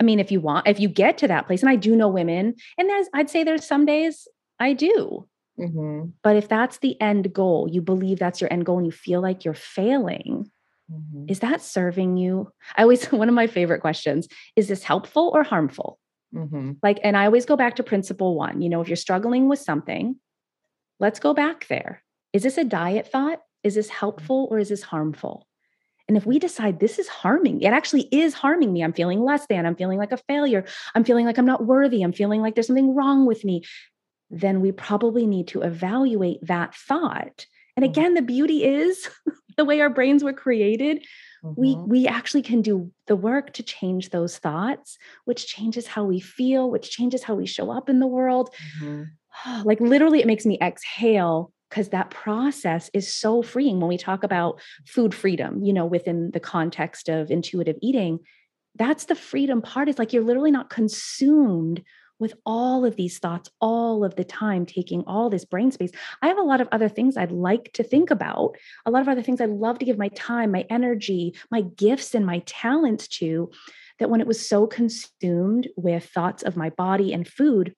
[0.00, 2.08] I mean, if you want, if you get to that place, and I do know
[2.08, 4.26] women, and there's, I'd say there's some days
[4.58, 5.26] I do.
[5.58, 6.12] Mhm.
[6.22, 9.20] But if that's the end goal, you believe that's your end goal and you feel
[9.20, 10.50] like you're failing,
[10.90, 11.30] Mhm.
[11.30, 12.50] is that serving you?
[12.76, 14.26] I always, one of my favorite questions
[14.56, 15.98] is this helpful or harmful?
[16.34, 16.76] Mhm.
[16.82, 18.62] Like, and I always go back to principle one.
[18.62, 20.16] You know, if you're struggling with something,
[21.00, 22.02] let's go back there.
[22.32, 23.40] Is this a diet thought?
[23.64, 25.46] Is this helpful or is this harmful?
[26.08, 28.82] And if we decide this is harming, it actually is harming me.
[28.82, 30.64] I'm feeling less than, I'm feeling like a failure,
[30.94, 33.62] I'm feeling like I'm not worthy, I'm feeling like there's something wrong with me,
[34.30, 37.46] then we probably need to evaluate that thought.
[37.76, 37.90] And Mhm.
[37.90, 39.08] again, the beauty is
[39.56, 41.04] the way our brains were created,
[41.56, 41.86] we Mhm.
[41.86, 46.70] we actually can do the work to change those thoughts, which changes how we feel,
[46.70, 48.50] which changes how we show up in the world.
[48.58, 49.18] Mhm.
[49.64, 54.24] like literally it makes me exhale because that process is so freeing when we talk
[54.24, 58.18] about food freedom you know within the context of intuitive eating
[58.76, 61.82] that's the freedom part is like you're literally not consumed
[62.20, 65.90] with all of these thoughts all of the time taking all this brain space
[66.22, 68.56] i have a lot of other things i'd like to think about
[68.86, 72.14] a lot of other things i'd love to give my time my energy my gifts
[72.14, 73.50] and my talents to
[73.98, 77.74] that when it was so consumed with thoughts of my body and food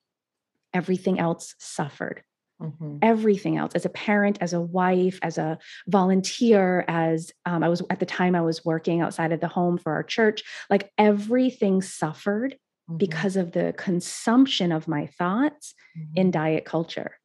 [0.75, 2.23] everything else suffered
[2.61, 2.99] Mhm.
[3.03, 7.83] everything else as a parent as a wife as a volunteer as um, i was
[7.91, 11.83] at the time i was working outside of the home for our church like everything
[11.83, 12.57] suffered
[12.93, 12.99] Mhm.
[12.99, 15.75] because of the consumption of my thoughts
[16.15, 16.33] in Mhm.
[16.33, 17.19] diet culture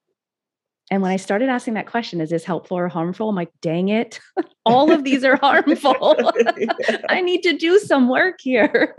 [0.91, 3.89] and when i started asking that question is this helpful or harmful i'm like dang
[3.89, 4.19] it
[4.65, 6.33] all of these are harmful
[7.09, 8.95] i need to do some work here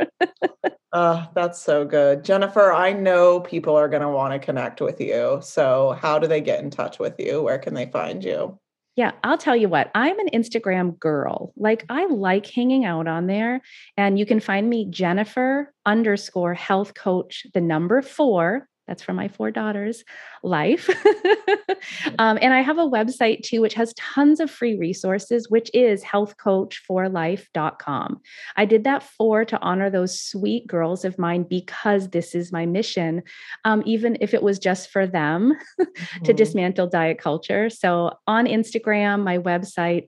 [0.90, 2.24] Oh, that's so good.
[2.24, 5.38] Jennifer, I know people are going to want to connect with you.
[5.42, 7.42] So, how do they get in touch with you?
[7.42, 8.58] Where can they find you?
[8.98, 11.52] Yeah, I'll tell you what, I'm an Instagram girl.
[11.56, 13.60] Like, I like hanging out on there.
[13.96, 19.28] And you can find me Jennifer underscore health coach, the number four, That's for my
[19.28, 20.02] four daughters'
[20.42, 20.88] life.
[22.18, 26.02] um, and I have a website too, which has tons of free resources, which is
[26.02, 28.20] healthcoachforlife.com.
[28.56, 32.64] I did that for to honor those sweet girls of mine because this is my
[32.64, 33.22] mission,
[33.64, 36.24] um, even if it was just for them mm-hmm.
[36.24, 37.68] to dismantle diet culture.
[37.68, 40.06] So on Instagram, my website,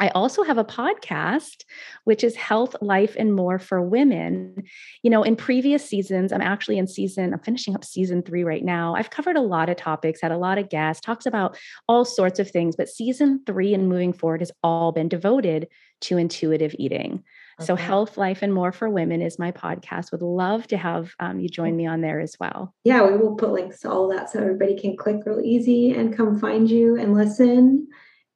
[0.00, 1.64] I also have a podcast,
[2.04, 4.64] which is Health, Life, and More for Women.
[5.02, 8.64] You know, in previous seasons, I'm actually in season, I'm finishing up season three right
[8.64, 8.94] now.
[8.94, 12.38] I've covered a lot of topics, had a lot of guests, talks about all sorts
[12.38, 15.68] of things, but season three and moving forward has all been devoted
[16.00, 17.22] to intuitive eating.
[17.58, 17.66] Okay.
[17.66, 20.12] So, Health, Life, and More for Women is my podcast.
[20.12, 22.74] Would love to have um, you join me on there as well.
[22.84, 26.16] Yeah, we will put links to all that so everybody can click real easy and
[26.16, 27.88] come find you and listen.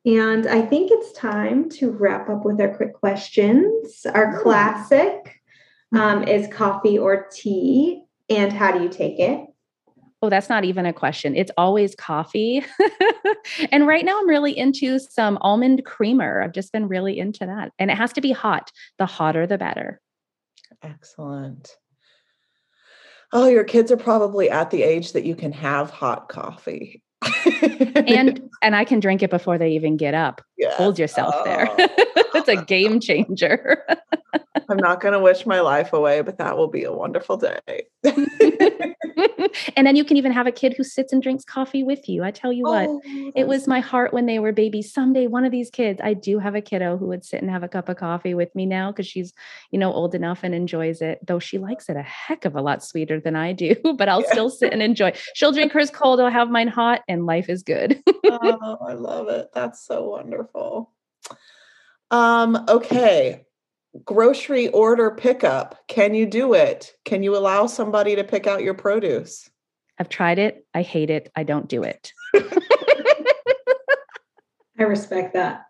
[0.04, 4.04] And I think it's time to wrap up with our quick questions.
[4.12, 5.40] Our classic
[5.94, 9.46] um, is coffee or tea, and how do you take it?
[10.20, 11.36] Oh, that's not even a question.
[11.36, 12.64] It's always coffee.
[13.72, 16.42] and right now I'm really into some almond creamer.
[16.42, 17.72] I've just been really into that.
[17.78, 18.72] And it has to be hot.
[18.98, 20.00] The hotter, the better.
[20.82, 21.76] Excellent.
[23.32, 27.03] Oh, your kids are probably at the age that you can have hot coffee
[27.96, 30.42] and and I can drink it before they even get up.
[30.58, 30.74] Yes.
[30.76, 31.44] Hold yourself oh.
[31.44, 31.68] there.
[31.78, 33.84] it's a game changer.
[34.68, 37.86] I'm not going to wish my life away, but that will be a wonderful day.
[39.76, 42.22] and then you can even have a kid who sits and drinks coffee with you.
[42.22, 43.00] I tell you what, oh,
[43.34, 44.92] it was my heart when they were babies.
[44.92, 47.62] Someday, one of these kids, I do have a kiddo who would sit and have
[47.62, 49.32] a cup of coffee with me now because she's,
[49.70, 52.62] you know, old enough and enjoys it, though she likes it a heck of a
[52.62, 54.30] lot sweeter than I do, but I'll yeah.
[54.30, 55.12] still sit and enjoy.
[55.34, 58.02] She'll drink hers cold, I'll have mine hot, and life is good.
[58.24, 59.50] oh, I love it.
[59.54, 60.92] That's so wonderful.
[62.10, 63.43] Um, okay
[64.04, 65.78] grocery order pickup.
[65.88, 66.92] Can you do it?
[67.04, 69.48] Can you allow somebody to pick out your produce?
[69.98, 70.66] I've tried it.
[70.74, 71.30] I hate it.
[71.36, 72.12] I don't do it.
[74.76, 75.66] I respect that.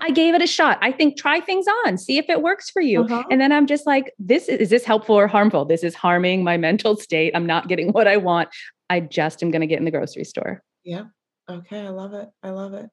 [0.00, 0.78] I gave it a shot.
[0.82, 3.02] I think try things on, see if it works for you.
[3.02, 3.22] Uh-huh.
[3.30, 5.64] And then I'm just like, this is this helpful or harmful?
[5.64, 7.32] This is harming my mental state.
[7.36, 8.48] I'm not getting what I want.
[8.90, 10.62] I just am going to get in the grocery store.
[10.84, 11.04] Yeah.
[11.48, 11.80] Okay.
[11.80, 12.28] I love it.
[12.42, 12.90] I love it.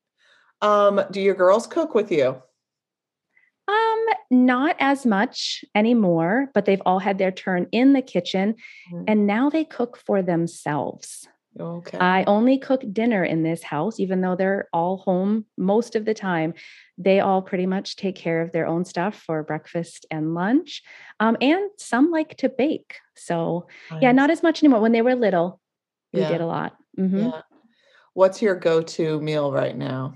[0.61, 2.41] Um, do your girls cook with you?
[3.68, 8.55] Um, not as much anymore, but they've all had their turn in the kitchen
[8.91, 9.03] mm.
[9.07, 11.28] and now they cook for themselves.
[11.59, 11.97] Okay.
[11.99, 16.14] I only cook dinner in this house, even though they're all home most of the
[16.14, 16.55] time.
[16.97, 20.82] They all pretty much take care of their own stuff for breakfast and lunch.
[21.20, 22.95] Um, and some like to bake.
[23.16, 24.01] So, nice.
[24.01, 24.82] yeah, not as much anymore.
[24.82, 25.61] When they were little,
[26.11, 26.30] we yeah.
[26.30, 26.76] did a lot.
[26.97, 27.20] Mm-hmm.
[27.20, 27.41] Yeah.
[28.14, 30.16] What's your go to meal right now?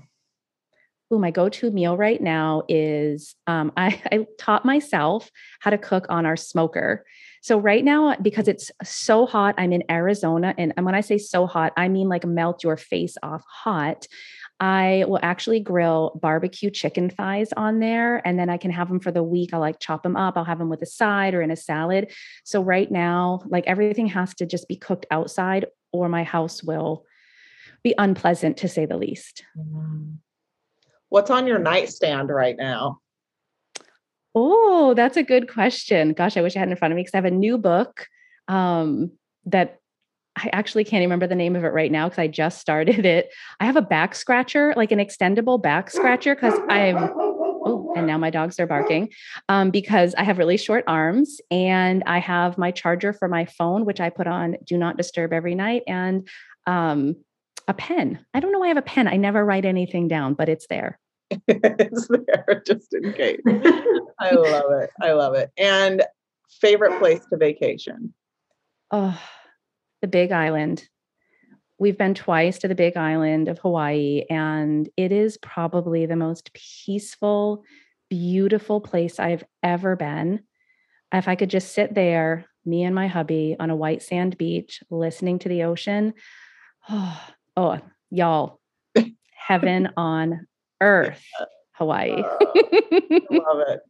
[1.12, 5.30] Ooh, my go-to meal right now is um, I, I taught myself
[5.60, 7.04] how to cook on our smoker.
[7.42, 11.46] So right now, because it's so hot, I'm in Arizona, and, when I say so
[11.46, 14.06] hot, I mean like melt your face off hot.
[14.60, 18.98] I will actually grill barbecue chicken thighs on there, and then I can have them
[18.98, 19.54] for the week.
[19.54, 20.36] I'll like chop them up.
[20.36, 22.12] I'll have them with a side or in a salad.
[22.44, 27.04] So right now, like everything has to just be cooked outside, or my house will
[27.84, 29.44] be unpleasant to say the least.
[29.56, 30.16] Mm.
[31.08, 33.00] What's on your nightstand right now?
[34.34, 36.12] Oh, that's a good question.
[36.12, 37.58] Gosh, I wish I had it in front of me because I have a new
[37.58, 38.06] book
[38.46, 39.12] um,
[39.46, 39.78] that
[40.36, 43.30] I actually can't remember the name of it right now because I just started it.
[43.58, 46.96] I have a back scratcher, like an extendable back scratcher, because I'm.
[47.60, 49.10] Oh, and now my dogs are barking
[49.48, 53.84] um, because I have really short arms and I have my charger for my phone,
[53.84, 56.28] which I put on do not disturb every night, and
[56.66, 57.16] um,
[57.68, 58.24] a pen.
[58.34, 59.06] I don't know why I have a pen.
[59.06, 60.98] I never write anything down, but it's there.
[61.46, 63.40] it's there just in case.
[64.18, 64.90] I love it.
[65.00, 65.50] I love it.
[65.58, 66.02] And
[66.60, 68.14] favorite place to vacation?
[68.90, 69.20] Oh,
[70.00, 70.88] the Big Island.
[71.78, 76.50] We've been twice to the Big Island of Hawaii, and it is probably the most
[76.54, 77.64] peaceful,
[78.08, 80.40] beautiful place I've ever been.
[81.12, 84.82] If I could just sit there, me and my hubby on a white sand beach,
[84.90, 86.14] listening to the ocean,
[86.88, 87.20] oh,
[87.58, 87.80] oh,
[88.10, 88.60] y'all,
[89.32, 90.46] heaven on
[90.80, 91.24] earth,
[91.72, 92.12] Hawaii.
[92.12, 92.36] uh,
[93.30, 93.80] love it.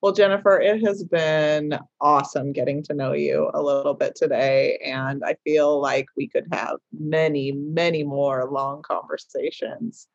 [0.00, 4.78] Well, Jennifer, it has been awesome getting to know you a little bit today.
[4.84, 10.06] And I feel like we could have many, many more long conversations.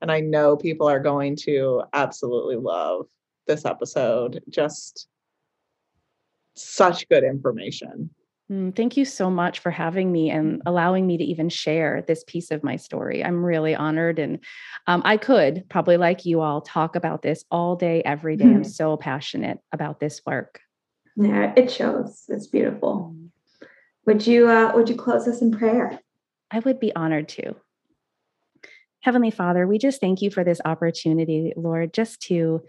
[0.00, 3.06] And I know people are going to absolutely love
[3.46, 4.42] this episode.
[4.48, 5.06] Just
[6.56, 8.10] such good information.
[8.50, 12.24] Mm, thank you so much for having me and allowing me to even share this
[12.26, 13.22] piece of my story.
[13.22, 14.18] I'm really honored.
[14.18, 14.38] And
[14.86, 18.46] um, I could probably, like you all, talk about this all day, every day.
[18.46, 18.56] Mm-hmm.
[18.56, 20.60] I'm so passionate about this work.
[21.16, 22.24] Yeah, it shows.
[22.28, 23.14] It's beautiful.
[23.14, 23.28] Mm.
[24.06, 26.00] Would you uh, would you close us in prayer?
[26.50, 27.54] I would be honored to.
[29.00, 32.62] Heavenly Father, we just thank you for this opportunity, Lord, just to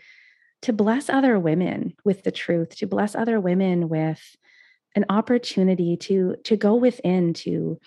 [0.64, 4.36] to bless other women with the truth, to bless other women with
[4.96, 7.80] an opportunity to to go within to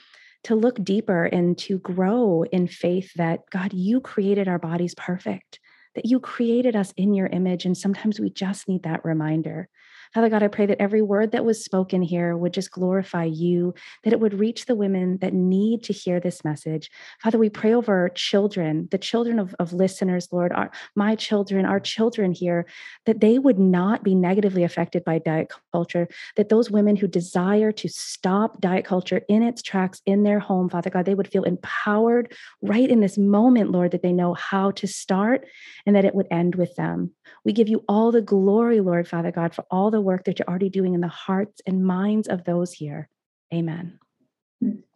[0.44, 5.61] to look deeper and to grow in faith that God you created our bodies perfect
[5.94, 7.64] that you created us in your image.
[7.64, 9.68] And sometimes we just need that reminder
[10.15, 13.75] Father God, I pray that every word that was spoken here would just glorify you,
[14.05, 16.91] that it would reach the women that need to hear this message.
[17.23, 21.81] Father, we pray over children, the children of, of listeners, Lord, our, my children, our
[21.81, 22.67] children here,
[23.07, 27.73] that they would not be negatively affected by diet culture, that those women who desire
[27.73, 31.45] to stop diet culture in its tracks in their home, Father God, they would feel
[31.45, 35.47] empowered right in this moment, Lord, that they know how to start
[35.87, 37.13] and that it would end with them.
[37.45, 40.48] We give you all the glory, Lord, Father God, for all the work that you're
[40.48, 43.09] already doing in the hearts and minds of those here.
[43.55, 44.00] Amen.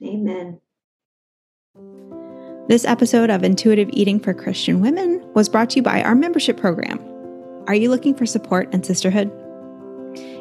[0.04, 0.60] Amen.
[2.68, 6.56] This episode of Intuitive Eating for Christian Women was brought to you by our membership
[6.56, 6.98] program.
[7.68, 9.30] Are you looking for support and sisterhood?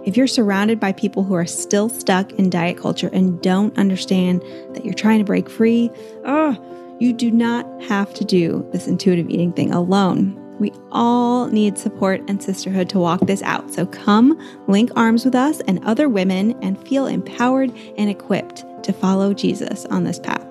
[0.04, 4.42] If you're surrounded by people who are still stuck in diet culture and don't understand
[4.74, 5.92] that you're trying to break free,
[6.26, 10.42] oh, you do not have to do this intuitive eating thing alone.
[10.60, 13.74] We all need support and sisterhood to walk this out.
[13.74, 18.94] So come link arms with us and other women and feel empowered and equipped to
[18.94, 20.46] follow Jesus on this path.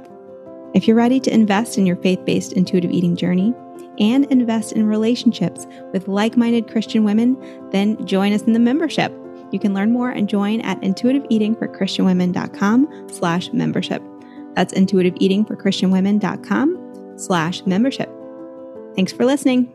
[0.74, 3.54] If you're ready to invest in your faith based intuitive eating journey
[3.98, 7.38] and invest in relationships with like minded Christian women,
[7.70, 9.12] then join us in the membership.
[9.52, 14.02] You can learn more and join at intuitiveeatingforchristianwomen.com slash membership.
[14.54, 18.10] That's intuitiveeatingforchristianwomen.com slash membership.
[18.96, 19.73] Thanks for listening.